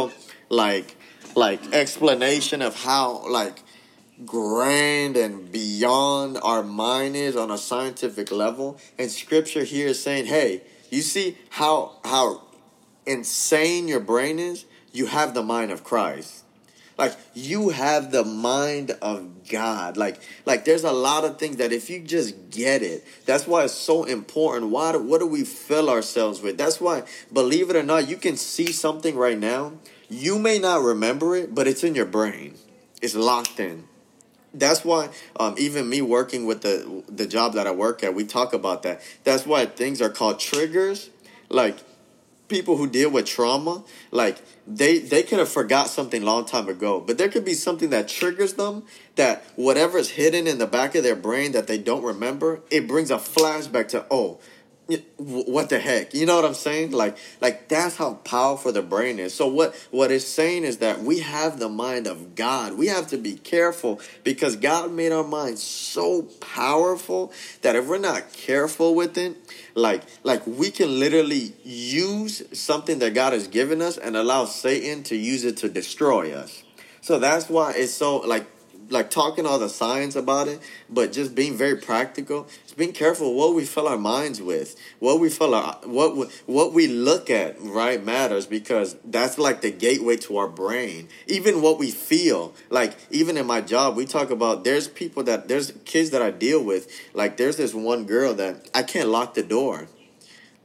like 0.51 0.97
like 1.35 1.73
explanation 1.73 2.61
of 2.61 2.83
how 2.83 3.27
like 3.27 3.63
grand 4.27 5.17
and 5.17 5.51
beyond 5.51 6.37
our 6.43 6.63
mind 6.63 7.17
is 7.17 7.37
on 7.37 7.51
a 7.51 7.57
scientific 7.57 8.31
level 8.31 8.79
and 8.99 9.11
scripture 9.11 9.65
here 9.65 9.89
is 9.89 10.03
saying 10.03 10.27
hey 10.27 10.61
you 10.91 11.01
see 11.01 11.39
how 11.49 11.97
how 12.05 12.43
insane 13.07 13.87
your 13.87 14.01
brain 14.01 14.39
is 14.39 14.65
you 14.93 15.07
have 15.07 15.35
the 15.35 15.43
mind 15.43 15.71
of 15.71 15.85
christ 15.85 16.45
like 16.99 17.17
you 17.33 17.69
have 17.71 18.11
the 18.11 18.25
mind 18.25 18.91
of 19.01 19.49
God. 19.49 19.97
Like 19.97 20.21
like 20.45 20.65
there's 20.65 20.85
a 20.85 20.93
lot 20.93 21.25
of 21.25 21.39
things 21.39 21.57
that 21.57 21.73
if 21.73 21.89
you 21.89 22.01
just 22.01 22.51
get 22.51 22.83
it, 22.83 23.05
that's 23.25 23.47
why 23.47 23.65
it's 23.65 23.73
so 23.73 24.05
important. 24.05 24.73
Why 24.73 24.93
do, 24.93 24.99
what 24.99 25.21
do 25.21 25.27
we 25.27 25.45
fill 25.45 25.89
ourselves 25.89 26.43
with? 26.43 26.59
That's 26.59 26.81
why 26.81 27.05
believe 27.33 27.71
it 27.71 27.77
or 27.77 27.85
not, 27.85 28.09
you 28.09 28.17
can 28.17 28.37
see 28.37 28.73
something 28.73 29.17
right 29.17 29.39
now. 29.39 29.73
You 30.11 30.39
may 30.39 30.59
not 30.59 30.83
remember 30.83 31.37
it, 31.37 31.55
but 31.55 31.69
it's 31.69 31.85
in 31.85 31.95
your 31.95 32.07
brain. 32.07 32.57
It's 33.01 33.15
locked 33.15 33.61
in. 33.61 33.85
That's 34.53 34.85
why 34.85 35.11
um, 35.39 35.55
even 35.57 35.89
me 35.89 36.03
working 36.03 36.47
with 36.47 36.63
the 36.63 37.05
the 37.09 37.27
job 37.27 37.53
that 37.55 37.67
I 37.67 37.71
work 37.71 38.03
at, 38.03 38.15
we 38.15 38.25
talk 38.25 38.53
about 38.53 38.83
that. 38.83 39.03
That's 39.23 39.47
why 39.47 39.67
things 39.67 40.03
are 40.03 40.11
called 40.11 40.41
triggers. 40.41 41.11
Like 41.49 41.79
people 42.49 42.77
who 42.77 42.89
deal 42.89 43.11
with 43.11 43.27
trauma, 43.27 43.85
like 44.11 44.43
they 44.67 44.99
they 44.99 45.23
could 45.23 45.39
have 45.39 45.49
forgot 45.49 45.89
something 45.89 46.23
long 46.23 46.45
time 46.45 46.69
ago, 46.69 47.01
but 47.01 47.19
there 47.19 47.29
could 47.29 47.45
be 47.45 47.55
something 47.55 47.91
that 47.91 48.09
triggers 48.09 48.55
them 48.55 48.85
that 49.17 49.45
whatever's 49.57 50.11
hidden 50.11 50.47
in 50.47 50.59
the 50.59 50.67
back 50.67 50.95
of 50.95 51.03
their 51.03 51.17
brain 51.17 51.53
that 51.53 51.67
they 51.67 51.79
don't 51.79 52.03
remember, 52.03 52.61
it 52.71 52.89
brings 52.89 53.11
a 53.11 53.17
flashback 53.17 53.89
to 53.89 54.07
oh, 54.11 54.39
what 55.19 55.69
the 55.69 55.79
heck? 55.79 56.15
You 56.15 56.25
know 56.25 56.37
what 56.37 56.47
i'm 56.47 56.55
saying? 56.55 56.93
Like 56.93 57.19
like 57.41 57.69
that's 57.69 57.97
how 57.97 58.15
powerful 58.15 58.73
the 58.73 58.81
brain 58.81 59.19
is. 59.19 59.35
So 59.35 59.47
what 59.47 59.75
what 59.91 60.11
it's 60.11 60.25
saying 60.25 60.65
is 60.65 60.79
that 60.79 61.03
we 61.03 61.21
have 61.21 61.59
the 61.59 61.69
mind 61.69 62.07
of 62.07 62.35
god. 62.35 62.79
We 62.79 62.87
have 62.87 63.09
to 63.09 63.19
be 63.19 63.35
careful 63.35 64.01
because 64.25 64.57
god 64.57 64.91
made 64.91 65.13
our 65.13 65.25
minds 65.25 65.63
so 65.63 66.23
powerful 66.41 67.33
that 67.61 67.77
if 67.77 67.87
we're 67.87 67.99
not 67.99 68.33
careful 68.33 68.95
with 68.95 69.19
it 69.19 69.37
like 69.75 70.03
like 70.23 70.47
we 70.47 70.71
can 70.71 70.99
literally 70.99 71.53
use 71.65 72.43
something 72.59 72.99
that 73.01 73.13
god 73.13 73.35
has 73.35 73.47
given 73.47 73.83
us 73.83 73.99
and 73.99 74.17
allow 74.17 74.47
satan 74.47 75.03
to 75.03 75.17
use 75.17 75.45
it 75.45 75.59
to 75.59 75.69
destroy 75.69 76.33
us. 76.33 76.63
So 77.03 77.19
that's 77.19 77.49
why 77.49 77.75
it's 77.77 77.93
so 77.93 78.19
like 78.19 78.47
like 78.91 79.11
talking 79.11 79.47
all 79.47 79.59
the 79.59 79.69
science 79.69 80.17
about 80.17 80.49
it, 80.49 80.61
but 80.89 81.13
just 81.13 81.35
being 81.35 81.57
very 81.57 81.77
practical. 81.77 82.49
Just 82.65 82.77
being 82.77 82.93
careful 82.93 83.35
what 83.35 83.55
we 83.55 83.65
fill 83.65 83.89
our 83.89 83.99
minds 83.99 84.41
with, 84.41 84.77
what 84.99 85.21
we 85.21 85.29
fill 85.29 85.55
our 85.55 85.75
what 85.85 86.17
we, 86.17 86.27
what 86.47 86.73
we 86.73 86.87
look 86.87 87.31
at, 87.31 87.57
right, 87.61 88.03
matters 88.05 88.47
because 88.47 88.97
that's 89.05 89.39
like 89.39 89.61
the 89.61 89.71
gateway 89.71 90.17
to 90.17 90.37
our 90.37 90.49
brain. 90.49 91.09
Even 91.27 91.63
what 91.63 91.79
we 91.79 91.91
feel, 91.91 92.55
like 92.71 92.97
even 93.11 93.37
in 93.37 93.47
my 93.47 93.61
job, 93.61 93.97
we 93.97 94.07
talk 94.07 94.31
about 94.31 94.65
there's 94.65 94.89
people 94.89 95.23
that 95.25 95.49
there's 95.49 95.73
kids 95.85 96.11
that 96.11 96.23
I 96.23 96.31
deal 96.31 96.63
with. 96.63 96.91
Like 97.15 97.37
there's 97.37 97.57
this 97.57 97.75
one 97.75 98.05
girl 98.05 98.35
that 98.35 98.69
I 98.75 98.83
can't 98.83 99.09
lock 99.09 99.35
the 99.35 99.43
door 99.43 99.89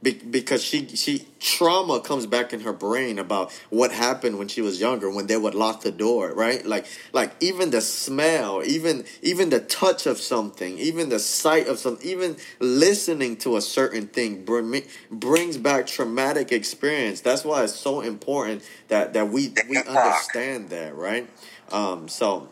be- 0.04 0.12
because 0.30 0.62
she 0.62 0.86
she 0.88 1.26
trauma 1.40 2.00
comes 2.00 2.26
back 2.26 2.52
in 2.52 2.60
her 2.60 2.72
brain 2.72 3.18
about 3.18 3.52
what 3.70 3.92
happened 3.92 4.38
when 4.38 4.48
she 4.48 4.60
was 4.62 4.80
younger 4.80 5.10
when 5.10 5.26
they 5.26 5.36
would 5.36 5.54
lock 5.54 5.82
the 5.82 5.90
door 5.92 6.32
right? 6.34 6.64
Like 6.66 6.86
like 7.12 7.32
even 7.40 7.70
the 7.70 7.80
smell 7.80 8.62
even 8.64 9.04
even 9.22 9.50
the 9.50 9.60
touch 9.60 10.06
of 10.06 10.18
something 10.18 10.78
even 10.78 11.08
the 11.08 11.18
sight 11.18 11.68
of 11.68 11.78
something 11.78 12.06
even 12.08 12.36
listening 12.60 13.36
to 13.38 13.56
a 13.56 13.62
certain 13.62 14.06
thing 14.06 14.44
bring, 14.44 14.84
brings 15.10 15.56
back 15.58 15.86
traumatic 15.86 16.52
experience. 16.52 17.20
That's 17.20 17.44
why 17.44 17.64
it's 17.64 17.74
so 17.74 18.00
important 18.02 18.62
that 18.88 19.14
that 19.14 19.28
we 19.30 19.54
we 19.66 19.84
understand 19.84 20.70
that 20.70 20.94
right? 20.94 21.28
Um 21.72 22.08
so 22.08 22.48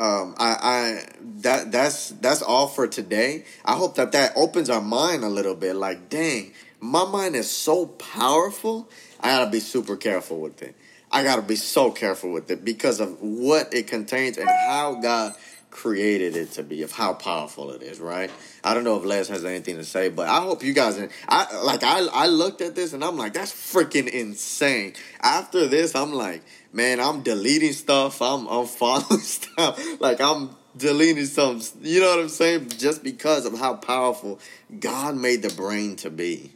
um, 0.00 0.34
I, 0.38 0.56
I 0.62 1.04
that 1.42 1.70
that's 1.70 2.08
that's 2.08 2.40
all 2.40 2.68
for 2.68 2.88
today. 2.88 3.44
I 3.66 3.76
hope 3.76 3.96
that 3.96 4.12
that 4.12 4.32
opens 4.34 4.70
our 4.70 4.80
mind 4.80 5.24
a 5.24 5.28
little 5.28 5.54
bit. 5.54 5.76
Like, 5.76 6.08
dang, 6.08 6.52
my 6.80 7.04
mind 7.04 7.36
is 7.36 7.50
so 7.50 7.84
powerful. 7.84 8.88
I 9.20 9.36
gotta 9.36 9.50
be 9.50 9.60
super 9.60 9.98
careful 9.98 10.40
with 10.40 10.62
it. 10.62 10.74
I 11.12 11.22
gotta 11.22 11.42
be 11.42 11.56
so 11.56 11.90
careful 11.90 12.32
with 12.32 12.50
it 12.50 12.64
because 12.64 12.98
of 13.00 13.20
what 13.20 13.74
it 13.74 13.88
contains 13.88 14.38
and 14.38 14.48
how 14.48 14.94
God 14.94 15.34
created 15.70 16.36
it 16.36 16.52
to 16.52 16.62
be, 16.62 16.82
of 16.82 16.92
how 16.92 17.14
powerful 17.14 17.70
it 17.70 17.82
is. 17.82 18.00
Right? 18.00 18.30
I 18.64 18.74
don't 18.74 18.84
know 18.84 18.96
if 18.96 19.04
Les 19.04 19.28
has 19.28 19.44
anything 19.44 19.76
to 19.76 19.84
say, 19.84 20.08
but 20.08 20.28
I 20.28 20.40
hope 20.40 20.62
you 20.62 20.72
guys. 20.72 21.00
I 21.28 21.60
like 21.62 21.82
I 21.82 22.06
I 22.12 22.26
looked 22.26 22.60
at 22.60 22.74
this 22.74 22.92
and 22.92 23.04
I'm 23.04 23.16
like, 23.16 23.32
that's 23.32 23.52
freaking 23.52 24.08
insane. 24.08 24.94
After 25.20 25.66
this, 25.66 25.94
I'm 25.94 26.12
like 26.12 26.42
man, 26.72 27.00
I'm 27.00 27.22
deleting 27.22 27.72
stuff. 27.72 28.22
I'm 28.22 28.46
I'm 28.46 28.66
following 28.66 29.20
stuff. 29.20 30.00
Like 30.00 30.20
I'm 30.20 30.56
deleting 30.76 31.26
some. 31.26 31.60
You 31.80 32.00
know 32.00 32.10
what 32.10 32.20
I'm 32.20 32.28
saying? 32.28 32.70
Just 32.70 33.02
because 33.02 33.46
of 33.46 33.58
how 33.58 33.74
powerful 33.74 34.38
God 34.78 35.16
made 35.16 35.42
the 35.42 35.54
brain 35.54 35.96
to 35.96 36.10
be. 36.10 36.52